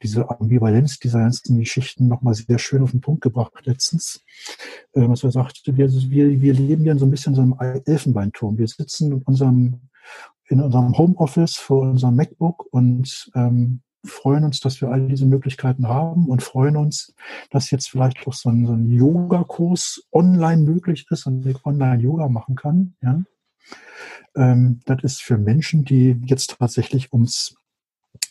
diese 0.03 0.29
Ambivalenz 0.29 0.99
dieser 0.99 1.19
ganzen 1.19 1.59
Geschichten 1.59 2.07
nochmal 2.07 2.35
sehr 2.35 2.59
schön 2.59 2.83
auf 2.83 2.91
den 2.91 3.01
Punkt 3.01 3.21
gebracht 3.21 3.53
letztens. 3.63 4.23
Ähm, 4.93 5.09
was 5.09 5.23
er 5.23 5.31
sagte, 5.31 5.75
wir, 5.75 5.91
wir, 5.91 6.41
wir 6.41 6.53
leben 6.53 6.85
ja 6.85 6.97
so 6.97 7.05
ein 7.05 7.11
bisschen 7.11 7.35
so 7.35 7.41
einem 7.41 7.55
Elfenbeinturm. 7.85 8.57
Wir 8.57 8.67
sitzen 8.67 9.11
in 9.11 9.21
unserem, 9.23 9.81
in 10.49 10.61
unserem 10.61 10.97
Homeoffice 10.97 11.55
vor 11.55 11.81
unserem 11.81 12.15
MacBook 12.15 12.65
und 12.71 13.29
ähm, 13.35 13.81
freuen 14.05 14.43
uns, 14.43 14.59
dass 14.59 14.81
wir 14.81 14.89
all 14.89 15.07
diese 15.07 15.25
Möglichkeiten 15.25 15.87
haben 15.87 16.27
und 16.27 16.43
freuen 16.43 16.77
uns, 16.77 17.13
dass 17.49 17.71
jetzt 17.71 17.89
vielleicht 17.89 18.25
auch 18.27 18.33
so 18.33 18.49
ein, 18.49 18.65
so 18.65 18.73
ein 18.73 18.89
Yoga-Kurs 18.89 20.03
online 20.11 20.61
möglich 20.61 21.05
ist 21.09 21.25
und 21.25 21.45
ich 21.45 21.65
online 21.65 22.01
Yoga 22.01 22.29
machen 22.29 22.55
kann. 22.55 22.95
Ja. 23.01 23.21
Ähm, 24.35 24.79
das 24.85 25.03
ist 25.03 25.21
für 25.21 25.37
Menschen, 25.37 25.83
die 25.83 26.21
jetzt 26.25 26.57
tatsächlich 26.59 27.11
ums 27.11 27.55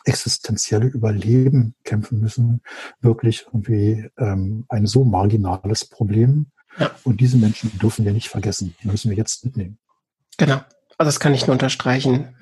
existenzielle 0.06 0.86
Überleben 0.86 1.74
kämpfen 1.84 2.20
müssen, 2.20 2.62
wirklich 3.00 3.44
irgendwie 3.46 4.08
ähm, 4.16 4.64
ein 4.68 4.86
so 4.86 5.04
marginales 5.04 5.84
Problem. 5.84 6.46
Ja. 6.78 6.92
Und 7.04 7.20
diese 7.20 7.36
Menschen 7.36 7.78
dürfen 7.78 8.04
wir 8.04 8.12
nicht 8.12 8.28
vergessen. 8.28 8.74
Die 8.82 8.88
müssen 8.88 9.10
wir 9.10 9.16
jetzt 9.16 9.44
mitnehmen. 9.44 9.78
Genau. 10.38 10.60
Also 10.98 11.08
das 11.08 11.20
kann 11.20 11.34
ich 11.34 11.46
nur 11.46 11.52
unterstreichen. 11.52 12.34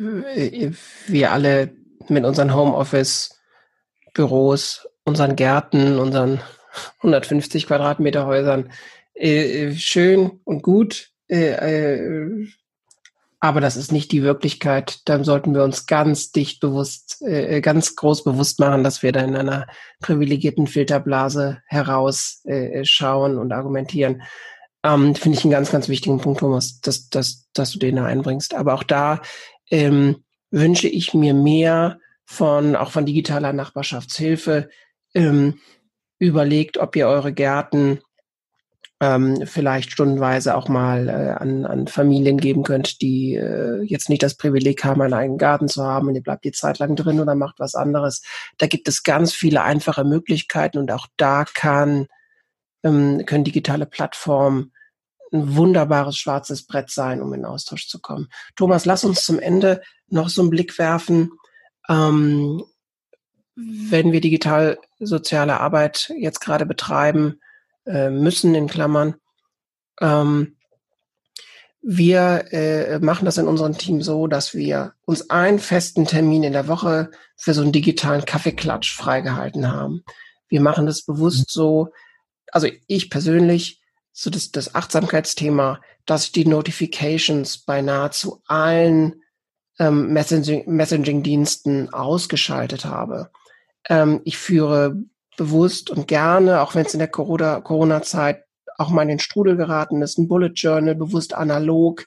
Wir 1.06 1.32
alle 1.32 1.74
mit 2.08 2.24
unseren 2.24 2.54
Homeoffice-Büros, 2.54 4.88
unseren 5.04 5.34
Gärten, 5.36 5.98
unseren 5.98 6.40
150 6.98 7.66
Quadratmeter 7.66 8.26
Häusern, 8.26 8.70
äh, 9.14 9.72
schön 9.72 10.40
und 10.44 10.62
gut, 10.62 11.10
äh, 11.28 11.50
äh, 11.50 12.46
aber 13.44 13.60
das 13.60 13.76
ist 13.76 13.92
nicht 13.92 14.10
die 14.10 14.22
Wirklichkeit. 14.22 15.00
Dann 15.04 15.22
sollten 15.22 15.54
wir 15.54 15.64
uns 15.64 15.86
ganz 15.86 16.32
dicht 16.32 16.60
bewusst, 16.60 17.20
äh, 17.20 17.60
ganz 17.60 17.94
groß 17.94 18.24
bewusst 18.24 18.58
machen, 18.58 18.82
dass 18.82 19.02
wir 19.02 19.12
da 19.12 19.20
in 19.20 19.36
einer 19.36 19.66
privilegierten 20.00 20.66
Filterblase 20.66 21.58
herausschauen 21.66 23.36
äh, 23.36 23.38
und 23.38 23.52
argumentieren. 23.52 24.22
Ähm, 24.82 25.14
Finde 25.14 25.36
ich 25.36 25.44
einen 25.44 25.50
ganz, 25.50 25.70
ganz 25.70 25.90
wichtigen 25.90 26.22
Punkt, 26.22 26.40
Thomas, 26.40 26.80
dass, 26.80 27.10
dass, 27.10 27.46
dass 27.52 27.72
du 27.72 27.78
den 27.78 27.96
da 27.96 28.06
einbringst. 28.06 28.54
Aber 28.54 28.72
auch 28.72 28.82
da 28.82 29.20
ähm, 29.70 30.24
wünsche 30.50 30.88
ich 30.88 31.12
mir 31.12 31.34
mehr 31.34 31.98
von 32.24 32.74
auch 32.74 32.92
von 32.92 33.04
digitaler 33.04 33.52
Nachbarschaftshilfe 33.52 34.70
ähm, 35.14 35.60
überlegt, 36.18 36.78
ob 36.78 36.96
ihr 36.96 37.08
eure 37.08 37.34
Gärten 37.34 38.00
ähm, 39.04 39.46
vielleicht 39.46 39.92
stundenweise 39.92 40.56
auch 40.56 40.68
mal 40.68 41.08
äh, 41.08 41.42
an, 41.42 41.66
an 41.66 41.86
Familien 41.88 42.38
geben 42.38 42.62
könnt, 42.62 43.02
die 43.02 43.34
äh, 43.34 43.82
jetzt 43.82 44.08
nicht 44.08 44.22
das 44.22 44.36
Privileg 44.36 44.82
haben, 44.82 45.02
einen 45.02 45.12
eigenen 45.12 45.38
Garten 45.38 45.68
zu 45.68 45.84
haben 45.84 46.08
und 46.08 46.14
ihr 46.14 46.22
bleibt 46.22 46.44
die 46.44 46.52
Zeit 46.52 46.78
lang 46.78 46.96
drin 46.96 47.20
oder 47.20 47.34
macht 47.34 47.58
was 47.58 47.74
anderes. 47.74 48.22
Da 48.56 48.66
gibt 48.66 48.88
es 48.88 49.02
ganz 49.02 49.34
viele 49.34 49.62
einfache 49.62 50.04
Möglichkeiten 50.04 50.78
und 50.78 50.90
auch 50.90 51.06
da 51.18 51.44
kann, 51.44 52.06
ähm, 52.82 53.26
können 53.26 53.44
digitale 53.44 53.84
Plattformen 53.84 54.72
ein 55.32 55.54
wunderbares 55.54 56.16
schwarzes 56.16 56.66
Brett 56.66 56.90
sein, 56.90 57.20
um 57.20 57.34
in 57.34 57.44
Austausch 57.44 57.88
zu 57.88 58.00
kommen. 58.00 58.28
Thomas, 58.56 58.86
lass 58.86 59.04
uns 59.04 59.24
zum 59.24 59.38
Ende 59.38 59.82
noch 60.08 60.30
so 60.30 60.40
einen 60.40 60.50
Blick 60.50 60.78
werfen. 60.78 61.30
Ähm, 61.90 62.64
wenn 63.56 64.12
wir 64.12 64.20
digital 64.22 64.78
soziale 64.98 65.60
Arbeit 65.60 66.10
jetzt 66.16 66.40
gerade 66.40 66.64
betreiben, 66.64 67.40
äh, 67.86 68.10
müssen 68.10 68.54
in 68.54 68.68
Klammern. 68.68 69.14
Ähm, 70.00 70.56
wir 71.86 72.46
äh, 72.50 72.98
machen 72.98 73.26
das 73.26 73.36
in 73.36 73.46
unserem 73.46 73.76
Team 73.76 74.00
so, 74.00 74.26
dass 74.26 74.54
wir 74.54 74.94
uns 75.04 75.28
einen 75.28 75.58
festen 75.58 76.06
Termin 76.06 76.42
in 76.42 76.54
der 76.54 76.66
Woche 76.66 77.10
für 77.36 77.52
so 77.52 77.60
einen 77.60 77.72
digitalen 77.72 78.24
Kaffeeklatsch 78.24 78.96
freigehalten 78.96 79.70
haben. 79.70 80.02
Wir 80.48 80.62
machen 80.62 80.86
das 80.86 81.02
bewusst 81.02 81.50
so, 81.50 81.90
also 82.52 82.68
ich 82.86 83.10
persönlich, 83.10 83.82
so 84.12 84.30
das, 84.30 84.50
das 84.50 84.74
Achtsamkeitsthema, 84.74 85.80
dass 86.06 86.24
ich 86.24 86.32
die 86.32 86.46
Notifications 86.46 87.58
bei 87.58 87.82
nahezu 87.82 88.40
allen 88.46 89.22
ähm, 89.78 90.12
Messaging-Diensten 90.12 91.72
Messaging 91.82 91.92
ausgeschaltet 91.92 92.84
habe. 92.84 93.30
Ähm, 93.88 94.22
ich 94.24 94.38
führe 94.38 94.96
bewusst 95.36 95.90
und 95.90 96.08
gerne, 96.08 96.60
auch 96.60 96.74
wenn 96.74 96.86
es 96.86 96.94
in 96.94 96.98
der 96.98 97.08
Corona-Zeit 97.08 98.44
auch 98.76 98.90
mal 98.90 99.02
in 99.02 99.08
den 99.08 99.18
Strudel 99.18 99.56
geraten 99.56 100.02
ist, 100.02 100.18
ein 100.18 100.28
Bullet 100.28 100.52
Journal, 100.54 100.94
bewusst 100.94 101.34
analog, 101.34 102.06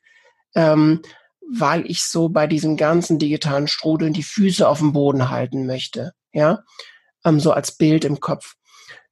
ähm, 0.55 1.01
weil 1.49 1.85
ich 1.89 2.03
so 2.03 2.29
bei 2.29 2.47
diesem 2.47 2.75
ganzen 2.75 3.19
digitalen 3.19 3.67
Strudeln 3.67 4.13
die 4.13 4.23
Füße 4.23 4.67
auf 4.67 4.79
dem 4.79 4.93
Boden 4.93 5.29
halten 5.29 5.65
möchte, 5.65 6.11
ja, 6.33 6.63
ähm, 7.23 7.39
so 7.39 7.51
als 7.51 7.71
Bild 7.71 8.03
im 8.05 8.19
Kopf. 8.19 8.55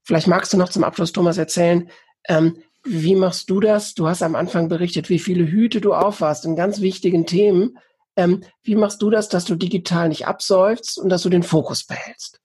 Vielleicht 0.04 0.28
magst 0.28 0.54
du 0.54 0.58
noch 0.58 0.70
zum 0.70 0.84
Abschluss, 0.84 1.14
Thomas, 1.14 1.38
erzählen, 1.38 1.90
ähm, 2.28 2.58
wie 2.84 3.16
machst 3.16 3.50
du 3.50 3.60
das? 3.60 3.96
Du 3.96 4.08
hast 4.08 4.22
am 4.22 4.36
Anfang 4.36 4.70
berichtet, 4.70 5.10
wie 5.10 5.18
viele 5.18 5.48
Hüte 5.48 5.82
du 5.82 5.94
aufhast 5.94 6.46
in 6.46 6.56
ganz 6.56 6.82
wichtigen 6.82 7.26
Themen. 7.26 7.80
Ähm, 8.16 8.44
wie 8.62 8.76
machst 8.76 9.02
du 9.02 9.10
das, 9.10 9.28
dass 9.28 9.46
du 9.46 9.56
digital 9.56 10.10
nicht 10.10 10.28
absäufst 10.28 11.00
und 11.00 11.10
dass 11.10 11.24
du 11.24 11.30
den 11.30 11.42
Fokus 11.42 11.86
behältst? 11.86 12.40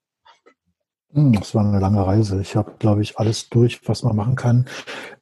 Hm, 1.13 1.33
das 1.33 1.53
war 1.53 1.65
eine 1.65 1.79
lange 1.79 2.05
Reise. 2.05 2.39
Ich 2.41 2.55
habe, 2.55 2.73
glaube 2.79 3.01
ich, 3.01 3.17
alles 3.17 3.49
durch, 3.49 3.81
was 3.87 4.03
man 4.03 4.15
machen 4.15 4.35
kann. 4.35 4.65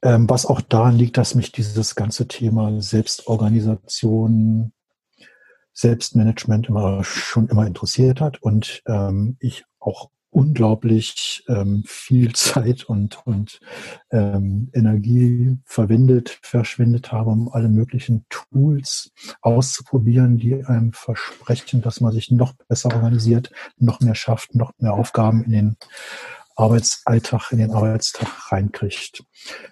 Ähm, 0.01 0.29
was 0.29 0.45
auch 0.45 0.61
daran 0.61 0.95
liegt, 0.95 1.17
dass 1.17 1.35
mich 1.35 1.51
dieses 1.51 1.95
ganze 1.95 2.27
Thema 2.27 2.81
Selbstorganisation, 2.81 4.71
Selbstmanagement 5.73 6.67
immer 6.67 7.03
schon 7.03 7.47
immer 7.47 7.65
interessiert 7.65 8.21
hat 8.21 8.41
und 8.41 8.83
ähm, 8.85 9.37
ich 9.39 9.65
auch 9.79 10.09
unglaublich 10.29 11.43
ähm, 11.47 11.83
viel 11.85 12.33
Zeit 12.33 12.83
und, 12.83 13.25
und 13.25 13.59
ähm, 14.11 14.69
Energie 14.73 15.57
verwendet, 15.65 16.39
verschwendet 16.41 17.11
habe, 17.11 17.31
um 17.31 17.49
alle 17.51 17.69
möglichen 17.69 18.25
Tools 18.29 19.11
auszuprobieren, 19.41 20.37
die 20.37 20.63
einem 20.63 20.93
versprechen, 20.93 21.81
dass 21.81 22.01
man 22.01 22.11
sich 22.11 22.31
noch 22.31 22.53
besser 22.67 22.93
organisiert, 22.93 23.51
noch 23.77 23.99
mehr 23.99 24.15
schafft, 24.15 24.55
noch 24.55 24.71
mehr 24.77 24.93
Aufgaben 24.93 25.43
in 25.43 25.51
den 25.51 25.77
Arbeitsalltag, 26.55 27.51
in 27.51 27.59
den 27.59 27.71
Arbeitstag 27.71 28.51
reinkriegt. 28.51 29.23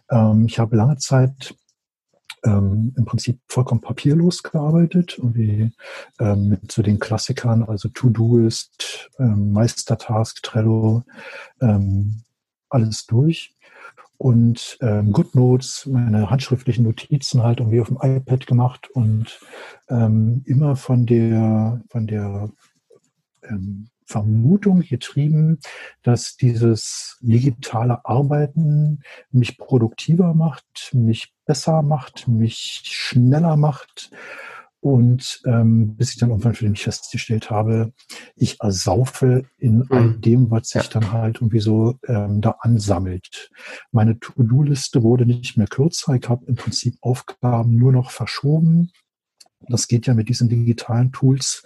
Ähm, 0.09 0.45
ich 0.47 0.59
habe 0.59 0.75
lange 0.77 0.97
Zeit 0.97 1.55
ähm, 2.43 2.93
im 2.97 3.05
Prinzip 3.05 3.39
vollkommen 3.47 3.81
papierlos 3.81 4.43
gearbeitet, 4.43 5.17
irgendwie 5.17 5.71
ähm, 6.19 6.49
mit 6.49 6.71
so 6.71 6.81
den 6.81 6.99
Klassikern, 6.99 7.63
also 7.63 7.89
To-Doist, 7.89 9.09
ähm, 9.19 9.51
Meistertask, 9.51 10.41
Trello, 10.43 11.03
ähm, 11.61 12.23
alles 12.69 13.05
durch. 13.05 13.55
Und 14.19 14.79
ähm, 14.81 15.11
GoodNotes, 15.11 15.85
meine 15.85 16.31
handschriftlichen 16.31 16.83
Notizen 16.83 17.43
halt 17.43 17.59
irgendwie 17.59 17.81
auf 17.81 17.87
dem 17.87 17.99
iPad 18.01 18.47
gemacht 18.47 18.89
und 18.91 19.39
ähm, 19.89 20.41
immer 20.45 20.75
von 20.75 21.05
der, 21.05 21.81
von 21.89 22.07
der 22.07 22.49
ähm, 23.43 23.89
Vermutung 24.07 24.81
getrieben, 24.81 25.59
dass 26.01 26.37
dieses 26.37 27.17
digitale 27.21 28.05
Arbeiten 28.05 29.01
mich 29.31 29.57
produktiver 29.57 30.33
macht, 30.33 30.91
mich 30.93 31.33
besser 31.45 31.81
macht, 31.81 32.27
mich 32.27 32.81
schneller 32.85 33.57
macht. 33.57 34.11
Und 34.79 35.41
ähm, 35.45 35.97
bis 35.97 36.11
ich 36.11 36.19
dann 36.19 36.29
irgendwann 36.29 36.53
für 36.53 36.69
mich 36.69 36.83
festgestellt 36.83 37.49
habe, 37.49 37.91
ich 38.35 38.61
ersaufe 38.61 39.43
in 39.57 39.85
all 39.89 40.03
mhm. 40.03 40.21
dem, 40.21 40.51
was 40.51 40.69
sich 40.69 40.87
dann 40.87 41.11
halt 41.11 41.37
irgendwie 41.37 41.59
so 41.59 41.95
ähm, 42.07 42.39
da 42.41 42.57
ansammelt. 42.61 43.49
Meine 43.91 44.19
To-Do-Liste 44.19 45.03
wurde 45.03 45.25
nicht 45.25 45.57
mehr 45.57 45.67
kürzer. 45.67 46.13
Ich 46.13 46.29
habe 46.29 46.45
im 46.45 46.55
Prinzip 46.55 46.95
Aufgaben 47.01 47.75
nur 47.75 47.91
noch 47.91 48.11
verschoben 48.11 48.91
das 49.61 49.87
geht 49.87 50.05
ja 50.07 50.13
mit 50.13 50.29
diesen 50.29 50.49
digitalen 50.49 51.11
Tools 51.11 51.63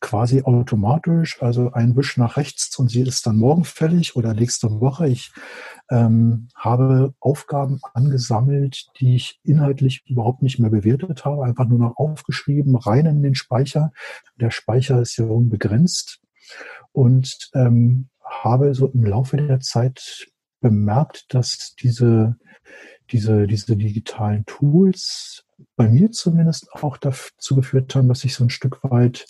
quasi 0.00 0.42
automatisch. 0.42 1.42
Also 1.42 1.72
ein 1.72 1.96
Wisch 1.96 2.16
nach 2.16 2.36
rechts 2.36 2.78
und 2.78 2.90
sie 2.90 3.02
ist 3.02 3.26
dann 3.26 3.36
morgen 3.36 3.64
fällig 3.64 4.16
oder 4.16 4.34
nächste 4.34 4.80
Woche. 4.80 5.08
Ich 5.08 5.32
ähm, 5.90 6.48
habe 6.54 7.14
Aufgaben 7.20 7.80
angesammelt, 7.94 8.86
die 9.00 9.16
ich 9.16 9.40
inhaltlich 9.42 10.04
überhaupt 10.06 10.42
nicht 10.42 10.58
mehr 10.58 10.70
bewertet 10.70 11.24
habe, 11.24 11.44
einfach 11.44 11.66
nur 11.66 11.78
noch 11.78 11.96
aufgeschrieben, 11.96 12.76
rein 12.76 13.06
in 13.06 13.22
den 13.22 13.34
Speicher. 13.34 13.92
Der 14.36 14.50
Speicher 14.50 15.00
ist 15.00 15.16
ja 15.16 15.24
unbegrenzt 15.24 16.20
und 16.92 17.50
ähm, 17.54 18.08
habe 18.24 18.74
so 18.74 18.86
im 18.86 19.04
Laufe 19.04 19.36
der 19.36 19.60
Zeit 19.60 20.28
bemerkt, 20.60 21.34
dass 21.34 21.74
diese 21.74 22.36
diese, 23.10 23.46
diese 23.46 23.76
digitalen 23.76 24.46
Tools 24.46 25.44
bei 25.76 25.88
mir 25.88 26.10
zumindest 26.10 26.72
auch 26.72 26.96
dazu 26.96 27.56
geführt 27.56 27.94
haben, 27.94 28.08
dass 28.08 28.24
ich 28.24 28.34
so 28.34 28.44
ein 28.44 28.50
Stück 28.50 28.82
weit 28.84 29.26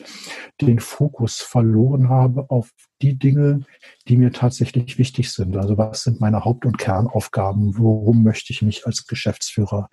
den 0.61 0.81
Fokus 0.81 1.41
verloren 1.41 2.09
habe 2.09 2.51
auf 2.51 2.71
die 3.01 3.19
Dinge, 3.19 3.61
die 4.09 4.17
mir 4.17 4.33
tatsächlich 4.33 4.99
wichtig 4.99 5.33
sind. 5.33 5.57
Also 5.57 5.77
was 5.77 6.05
sind 6.05 6.21
meine 6.21 6.45
Haupt- 6.45 6.65
und 6.65 6.79
Kernaufgaben? 6.79 7.77
Worum 7.79 8.23
möchte 8.23 8.53
ich 8.53 8.63
mich 8.63 8.87
als 8.87 9.07
Geschäftsführer 9.07 9.89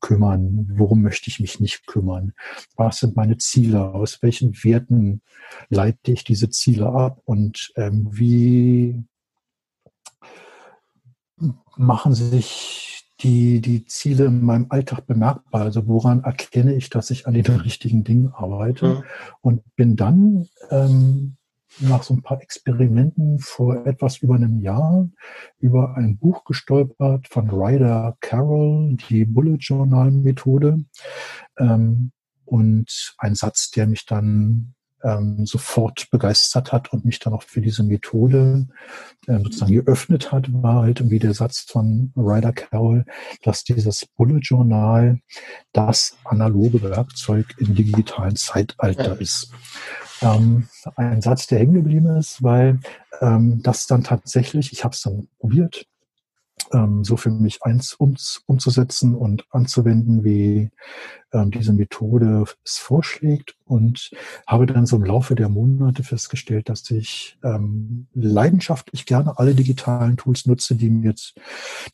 kümmern? 0.00 0.68
Worum 0.72 1.02
möchte 1.02 1.28
ich 1.28 1.40
mich 1.40 1.60
nicht 1.60 1.86
kümmern? 1.86 2.32
Was 2.76 2.98
sind 2.98 3.16
meine 3.16 3.36
Ziele? 3.38 3.92
Aus 3.92 4.22
welchen 4.22 4.54
Werten 4.64 5.20
leite 5.68 6.12
ich 6.12 6.24
diese 6.24 6.48
Ziele 6.48 6.88
ab? 6.88 7.20
Und 7.24 7.72
ähm, 7.76 8.08
wie 8.10 9.04
machen 11.76 12.14
sich 12.14 12.83
die, 13.24 13.60
die 13.60 13.86
Ziele 13.86 14.26
in 14.26 14.44
meinem 14.44 14.66
Alltag 14.68 15.06
bemerkbar? 15.06 15.62
Also 15.62 15.88
woran 15.88 16.22
erkenne 16.22 16.74
ich, 16.74 16.90
dass 16.90 17.10
ich 17.10 17.26
an 17.26 17.34
den 17.34 17.46
richtigen 17.46 18.04
Dingen 18.04 18.32
arbeite? 18.32 18.86
Mhm. 18.86 19.04
Und 19.40 19.76
bin 19.76 19.96
dann 19.96 20.46
ähm, 20.70 21.36
nach 21.80 22.02
so 22.02 22.14
ein 22.14 22.22
paar 22.22 22.40
Experimenten 22.40 23.38
vor 23.40 23.86
etwas 23.86 24.18
über 24.18 24.36
einem 24.36 24.60
Jahr 24.60 25.08
über 25.58 25.96
ein 25.96 26.18
Buch 26.18 26.44
gestolpert 26.44 27.26
von 27.28 27.50
Ryder 27.50 28.16
Carroll, 28.20 28.96
die 29.08 29.24
Bullet 29.24 29.56
Journal 29.58 30.10
Methode. 30.10 30.84
Ähm, 31.58 32.12
und 32.44 33.14
ein 33.18 33.34
Satz, 33.34 33.70
der 33.70 33.86
mich 33.86 34.04
dann 34.06 34.74
ähm, 35.04 35.46
sofort 35.46 36.10
begeistert 36.10 36.72
hat 36.72 36.92
und 36.92 37.04
mich 37.04 37.18
dann 37.18 37.34
auch 37.34 37.42
für 37.42 37.60
diese 37.60 37.82
Methode 37.84 38.66
äh, 39.26 39.38
sozusagen 39.38 39.74
geöffnet 39.74 40.32
hat, 40.32 40.50
war 40.52 40.82
halt 40.82 41.00
irgendwie 41.00 41.18
der 41.18 41.34
Satz 41.34 41.60
von 41.60 42.12
Ryder 42.16 42.52
Carroll, 42.52 43.04
dass 43.42 43.64
dieses 43.64 44.06
Bullet 44.16 44.40
Journal 44.40 45.20
das 45.72 46.16
analoge 46.24 46.82
Werkzeug 46.82 47.54
im 47.58 47.74
digitalen 47.74 48.36
Zeitalter 48.36 49.20
ist. 49.20 49.52
Ähm, 50.22 50.68
ein 50.96 51.20
Satz, 51.20 51.46
der 51.46 51.58
hängen 51.58 51.74
geblieben 51.74 52.16
ist, 52.16 52.42
weil 52.42 52.80
ähm, 53.20 53.62
das 53.62 53.86
dann 53.86 54.04
tatsächlich, 54.04 54.72
ich 54.72 54.84
habe 54.84 54.94
es 54.94 55.02
dann 55.02 55.28
probiert, 55.38 55.86
ähm, 56.72 57.04
so 57.04 57.16
für 57.16 57.30
mich 57.30 57.62
eins 57.62 57.94
um, 57.94 58.16
umzusetzen 58.46 59.14
und 59.14 59.44
anzuwenden, 59.50 60.24
wie 60.24 60.70
ähm, 61.32 61.50
diese 61.50 61.72
Methode 61.72 62.44
es 62.64 62.78
vorschlägt 62.78 63.56
und 63.64 64.10
habe 64.46 64.66
dann 64.66 64.86
so 64.86 64.96
im 64.96 65.04
Laufe 65.04 65.34
der 65.34 65.48
Monate 65.48 66.02
festgestellt, 66.04 66.68
dass 66.68 66.88
ich 66.90 67.38
ähm, 67.42 68.06
leidenschaftlich 68.14 69.06
gerne 69.06 69.38
alle 69.38 69.54
digitalen 69.54 70.16
Tools 70.16 70.46
nutze, 70.46 70.76
die 70.76 70.90
mir, 70.90 71.14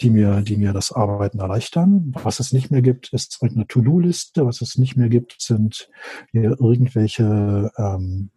die 0.00 0.10
mir, 0.10 0.42
die 0.42 0.56
mir 0.56 0.72
das 0.72 0.92
Arbeiten 0.92 1.40
erleichtern. 1.40 2.12
Was 2.22 2.40
es 2.40 2.52
nicht 2.52 2.70
mehr 2.70 2.82
gibt, 2.82 3.12
ist 3.12 3.38
eine 3.42 3.66
To-Do-Liste. 3.66 4.46
Was 4.46 4.60
es 4.60 4.76
nicht 4.76 4.96
mehr 4.96 5.08
gibt, 5.08 5.36
sind 5.40 5.88
irgendwelche 6.32 7.70
ähm, 7.76 8.30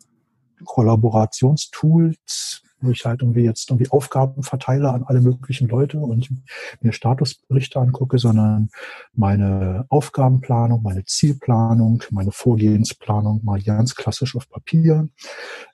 Kollaborationstools, 0.64 2.62
ich 2.92 3.06
halt 3.06 3.22
irgendwie 3.22 3.44
jetzt 3.44 3.70
irgendwie 3.70 3.90
Aufgaben 3.90 4.44
verteile 4.44 4.92
an 4.92 5.04
alle 5.04 5.22
möglichen 5.22 5.68
Leute 5.68 6.00
und 6.00 6.30
mir 6.82 6.94
Statusberichte 6.94 7.80
angucke, 7.80 8.18
sondern 8.18 8.70
meine 9.14 9.86
Aufgabenplanung, 9.90 10.82
meine 10.84 11.06
Zielplanung, 11.06 12.04
meine 12.12 12.32
Vorgehensplanung 12.32 13.44
mal 13.44 13.62
ganz 13.62 13.96
klassisch 13.96 14.36
auf 14.36 14.50
Papier. 14.50 15.10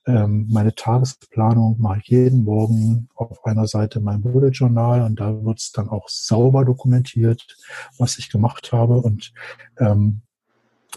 Ähm, 0.06 0.48
meine 0.50 0.74
Tagesplanung 0.76 1.80
ich 1.80 2.00
jeden 2.04 2.43
Morgen 2.43 3.10
auf 3.15 3.45
einer 3.45 3.67
Seite 3.67 4.00
mein 4.00 4.22
Bullet 4.22 4.50
Journal 4.50 5.02
und 5.02 5.19
da 5.19 5.43
wird 5.43 5.60
es 5.60 5.72
dann 5.72 5.89
auch 5.89 6.08
sauber 6.10 6.65
dokumentiert, 6.65 7.58
was 7.98 8.17
ich 8.17 8.30
gemacht 8.30 8.72
habe 8.72 9.02
und 9.02 9.34
ähm, 9.78 10.22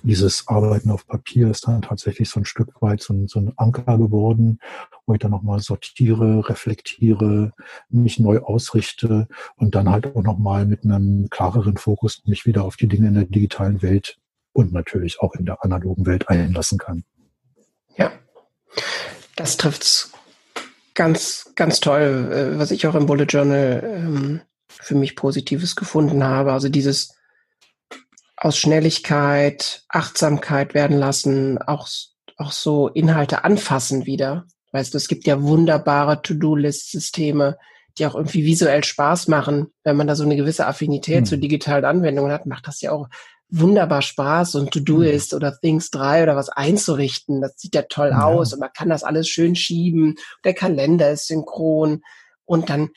dieses 0.03 0.49
Arbeiten 0.49 0.91
auf 0.91 1.07
Papier 1.07 1.51
ist 1.51 1.67
dann 1.67 1.83
tatsächlich 1.83 2.29
so 2.29 2.41
ein 2.41 2.45
Stück 2.45 2.81
weit 2.81 3.03
so 3.03 3.13
ein, 3.13 3.29
so 3.29 3.41
ein 3.41 3.53
Anker 3.57 3.99
geworden, 3.99 4.59
wo 5.07 5.15
ich 5.15 5.21
dann 5.21 5.31
nochmal 5.31 5.61
sortiere, 5.61 6.49
reflektiere, 6.49 7.53
mich 7.89 8.19
neu 8.19 8.41
ausrichte 8.41 9.29
und 9.57 9.75
dann 9.75 9.91
halt 9.91 10.07
auch 10.07 10.23
nochmal 10.23 10.67
mit 10.67 10.85
einem 10.85 11.29
klareren 11.31 11.77
Fokus 11.77 12.23
mich 12.25 12.47
wieder 12.47 12.65
auf 12.65 12.77
die 12.77 12.89
Dinge 12.89 13.09
in 13.09 13.15
der 13.15 13.25
digitalen 13.25 13.83
Welt 13.83 14.19
und 14.53 14.73
natürlich 14.73 15.21
auch 15.21 15.35
in 15.35 15.45
der 15.45 15.65
analogen 15.65 16.07
Welt 16.07 16.29
einlassen 16.29 16.79
kann. 16.79 17.05
Ja, 17.97 18.11
das 19.37 19.57
trifft's 19.57 20.13
ganz, 20.95 21.53
ganz 21.55 21.81
toll, 21.81 22.55
äh, 22.55 22.59
was 22.59 22.71
ich 22.71 22.87
auch 22.87 22.95
im 22.95 23.07
Bullet 23.07 23.25
Journal 23.25 23.83
ähm, 23.85 24.41
für 24.69 24.95
mich 24.95 25.17
Positives 25.17 25.77
gefunden 25.77 26.25
habe. 26.25 26.53
Also 26.53 26.69
dieses 26.69 27.15
aus 28.43 28.59
Schnelligkeit, 28.59 29.85
Achtsamkeit 29.89 30.75
werden 30.75 30.99
lassen, 30.99 31.59
auch, 31.59 31.89
auch 32.37 32.51
so 32.51 32.89
Inhalte 32.89 33.45
anfassen 33.45 34.05
wieder. 34.05 34.47
Weißt 34.73 34.93
du, 34.93 34.99
es 34.99 35.07
gibt 35.07 35.29
ja 35.29 35.43
wunderbare 35.43 36.23
To-Do-List-Systeme, 36.23 37.57
die 37.99 38.07
auch 38.07 38.17
irgendwie 38.17 38.45
visuell 38.45 38.83
Spaß 38.83 39.29
machen. 39.29 39.69
Wenn 39.85 39.97
man 39.97 40.09
da 40.09 40.17
so 40.17 40.25
eine 40.25 40.35
gewisse 40.35 40.67
Affinität 40.67 41.19
hm. 41.19 41.25
zu 41.27 41.39
digitalen 41.39 41.85
Anwendungen 41.85 42.33
hat, 42.33 42.47
macht 42.47 42.67
das 42.67 42.81
ja 42.81 42.91
auch 42.91 43.09
wunderbar 43.49 44.03
Spaß 44.03 44.57
und 44.57 44.73
To-Do 44.73 45.03
ist 45.03 45.31
hm. 45.31 45.37
oder 45.37 45.57
Things 45.61 45.91
3 45.91 46.25
oder 46.25 46.35
was 46.35 46.49
einzurichten. 46.49 47.43
Das 47.43 47.53
sieht 47.59 47.77
ja 47.77 47.83
toll 47.83 48.09
ja. 48.11 48.25
aus 48.25 48.53
und 48.53 48.59
man 48.59 48.73
kann 48.77 48.89
das 48.89 49.05
alles 49.05 49.29
schön 49.29 49.55
schieben. 49.55 50.17
Der 50.43 50.55
Kalender 50.55 51.13
ist 51.13 51.29
synchron 51.29 52.03
und 52.45 52.71
dann 52.71 52.91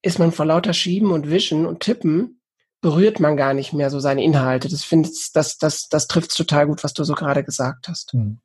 ist 0.00 0.18
man 0.18 0.32
vor 0.32 0.46
lauter 0.46 0.72
Schieben 0.72 1.10
und 1.10 1.28
Wischen 1.28 1.66
und 1.66 1.80
Tippen 1.80 2.37
berührt 2.80 3.20
man 3.20 3.36
gar 3.36 3.54
nicht 3.54 3.72
mehr 3.72 3.90
so 3.90 4.00
seine 4.00 4.22
Inhalte. 4.22 4.68
Das 4.68 4.84
finde 4.84 5.08
das, 5.34 5.58
das, 5.58 5.88
das 5.88 6.06
trifft 6.06 6.36
total 6.36 6.66
gut, 6.66 6.84
was 6.84 6.94
du 6.94 7.04
so 7.04 7.14
gerade 7.14 7.44
gesagt 7.44 7.88
hast. 7.88 8.12
Hm. 8.12 8.38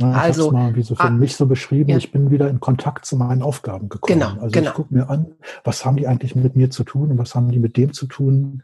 Na, 0.00 0.12
also 0.12 0.52
mal 0.52 0.76
wie 0.76 0.82
so 0.82 0.94
für 0.94 1.02
ah, 1.02 1.10
mich 1.10 1.34
so 1.34 1.46
beschrieben, 1.46 1.90
ja. 1.90 1.96
ich 1.96 2.12
bin 2.12 2.30
wieder 2.30 2.48
in 2.48 2.60
Kontakt 2.60 3.04
zu 3.04 3.16
meinen 3.16 3.42
Aufgaben 3.42 3.88
gekommen. 3.88 4.20
Genau, 4.20 4.40
also 4.40 4.52
genau. 4.52 4.70
ich 4.70 4.76
gucke 4.76 4.94
mir 4.94 5.10
an, 5.10 5.34
was 5.64 5.84
haben 5.84 5.96
die 5.96 6.06
eigentlich 6.06 6.36
mit 6.36 6.54
mir 6.54 6.70
zu 6.70 6.84
tun 6.84 7.10
und 7.10 7.18
was 7.18 7.34
haben 7.34 7.50
die 7.50 7.58
mit 7.58 7.76
dem 7.76 7.92
zu 7.92 8.06
tun, 8.06 8.62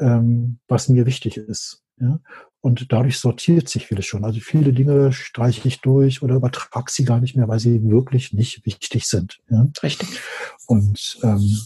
ähm, 0.00 0.58
was 0.66 0.88
mir 0.88 1.06
wichtig 1.06 1.36
ist. 1.36 1.84
Ja? 2.00 2.18
Und 2.60 2.90
dadurch 2.90 3.20
sortiert 3.20 3.68
sich 3.68 3.86
vieles 3.86 4.06
schon. 4.06 4.24
Also 4.24 4.40
viele 4.40 4.72
Dinge 4.72 5.12
streiche 5.12 5.68
ich 5.68 5.80
durch 5.82 6.20
oder 6.20 6.34
übertrage 6.34 6.90
sie 6.90 7.04
gar 7.04 7.20
nicht 7.20 7.36
mehr, 7.36 7.46
weil 7.46 7.60
sie 7.60 7.88
wirklich 7.88 8.32
nicht 8.32 8.66
wichtig 8.66 9.06
sind. 9.06 9.38
Ja? 9.50 9.68
Richtig. 9.84 10.08
Und 10.66 11.20
ähm, 11.22 11.60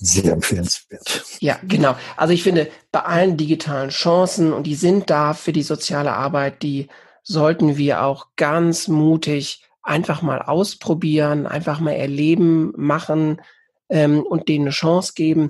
sehr 0.00 0.32
empfehlenswert. 0.32 1.24
Ja, 1.40 1.58
genau. 1.62 1.94
Also 2.16 2.32
ich 2.32 2.42
finde, 2.42 2.70
bei 2.90 3.00
allen 3.00 3.36
digitalen 3.36 3.90
Chancen, 3.90 4.52
und 4.52 4.66
die 4.66 4.74
sind 4.74 5.10
da 5.10 5.34
für 5.34 5.52
die 5.52 5.62
soziale 5.62 6.12
Arbeit, 6.12 6.62
die 6.62 6.88
sollten 7.22 7.76
wir 7.76 8.02
auch 8.02 8.28
ganz 8.36 8.88
mutig 8.88 9.62
einfach 9.82 10.22
mal 10.22 10.40
ausprobieren, 10.40 11.46
einfach 11.46 11.80
mal 11.80 11.92
erleben, 11.92 12.72
machen 12.76 13.42
ähm, 13.90 14.22
und 14.22 14.48
denen 14.48 14.64
eine 14.64 14.70
Chance 14.70 15.12
geben. 15.14 15.48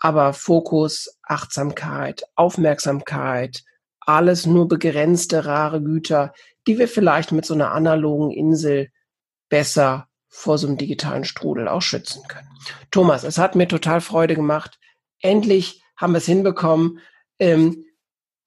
Aber 0.00 0.32
Fokus, 0.32 1.18
Achtsamkeit, 1.22 2.24
Aufmerksamkeit, 2.34 3.62
alles 4.00 4.46
nur 4.46 4.68
begrenzte, 4.68 5.44
rare 5.44 5.82
Güter, 5.82 6.32
die 6.66 6.78
wir 6.78 6.88
vielleicht 6.88 7.30
mit 7.30 7.44
so 7.44 7.54
einer 7.54 7.72
analogen 7.72 8.30
Insel 8.30 8.90
besser 9.48 10.08
vor 10.34 10.56
so 10.56 10.66
einem 10.66 10.78
digitalen 10.78 11.24
Strudel 11.24 11.68
auch 11.68 11.82
schützen 11.82 12.22
können. 12.26 12.48
Thomas, 12.90 13.22
es 13.22 13.36
hat 13.36 13.54
mir 13.54 13.68
total 13.68 14.00
Freude 14.00 14.34
gemacht. 14.34 14.78
Endlich 15.20 15.82
haben 15.96 16.14
wir 16.14 16.18
es 16.18 16.26
hinbekommen. 16.26 17.00
Ähm, 17.38 17.84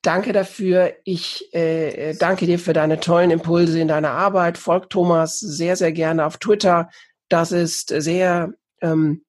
danke 0.02 0.34
dafür. 0.34 0.94
Ich 1.04 1.54
äh, 1.54 2.16
danke 2.16 2.48
dir 2.48 2.58
für 2.58 2.74
deine 2.74 3.00
tollen 3.00 3.30
Impulse 3.30 3.80
in 3.80 3.88
deiner 3.88 4.12
Arbeit. 4.12 4.58
Folgt 4.58 4.92
Thomas 4.94 5.40
sehr, 5.40 5.76
sehr 5.76 5.92
gerne 5.92 6.26
auf 6.26 6.38
Twitter. 6.38 6.90
Das 7.30 7.52
ist 7.52 7.90
sehr 7.90 8.54
ähm, 8.82 9.24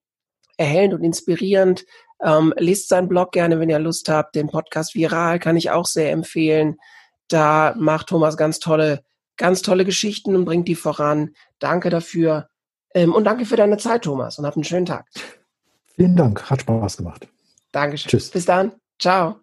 erhellend 0.57 0.95
und 0.95 1.05
inspirierend. 1.05 1.85
Ähm, 2.23 2.55
lest 2.57 2.88
seinen 2.88 3.09
Blog 3.09 3.33
gerne, 3.33 3.61
wenn 3.61 3.69
ihr 3.69 3.79
Lust 3.79 4.09
habt. 4.09 4.35
Den 4.35 4.49
Podcast 4.49 4.95
Viral 4.95 5.38
kann 5.38 5.59
ich 5.59 5.71
auch 5.71 5.87
sehr 5.87 6.11
empfehlen. 6.11 6.79
Da 7.29 7.75
macht 7.77 8.07
Thomas 8.07 8.38
ganz 8.38 8.61
tolle 8.61 9.05
ganz 9.37 9.62
tolle 9.62 9.85
Geschichten 9.85 10.35
und 10.35 10.44
bringt 10.44 10.68
die 10.68 10.75
voran. 10.75 11.35
Danke 11.59 11.90
dafür. 11.90 12.49
Ähm, 12.94 13.14
und 13.14 13.25
danke 13.25 13.44
für 13.44 13.57
deine 13.57 13.77
Zeit, 13.77 14.03
Thomas, 14.03 14.38
und 14.38 14.46
hab 14.46 14.55
einen 14.55 14.64
schönen 14.64 14.87
Tag. 14.87 15.07
Vielen 15.94 16.16
Dank. 16.16 16.51
Hat 16.51 16.62
Spaß 16.62 16.99
gemacht. 16.99 17.29
Dankeschön. 17.72 18.11
Tschüss. 18.11 18.31
Bis 18.31 18.44
dann. 18.44 18.72
Ciao. 18.99 19.40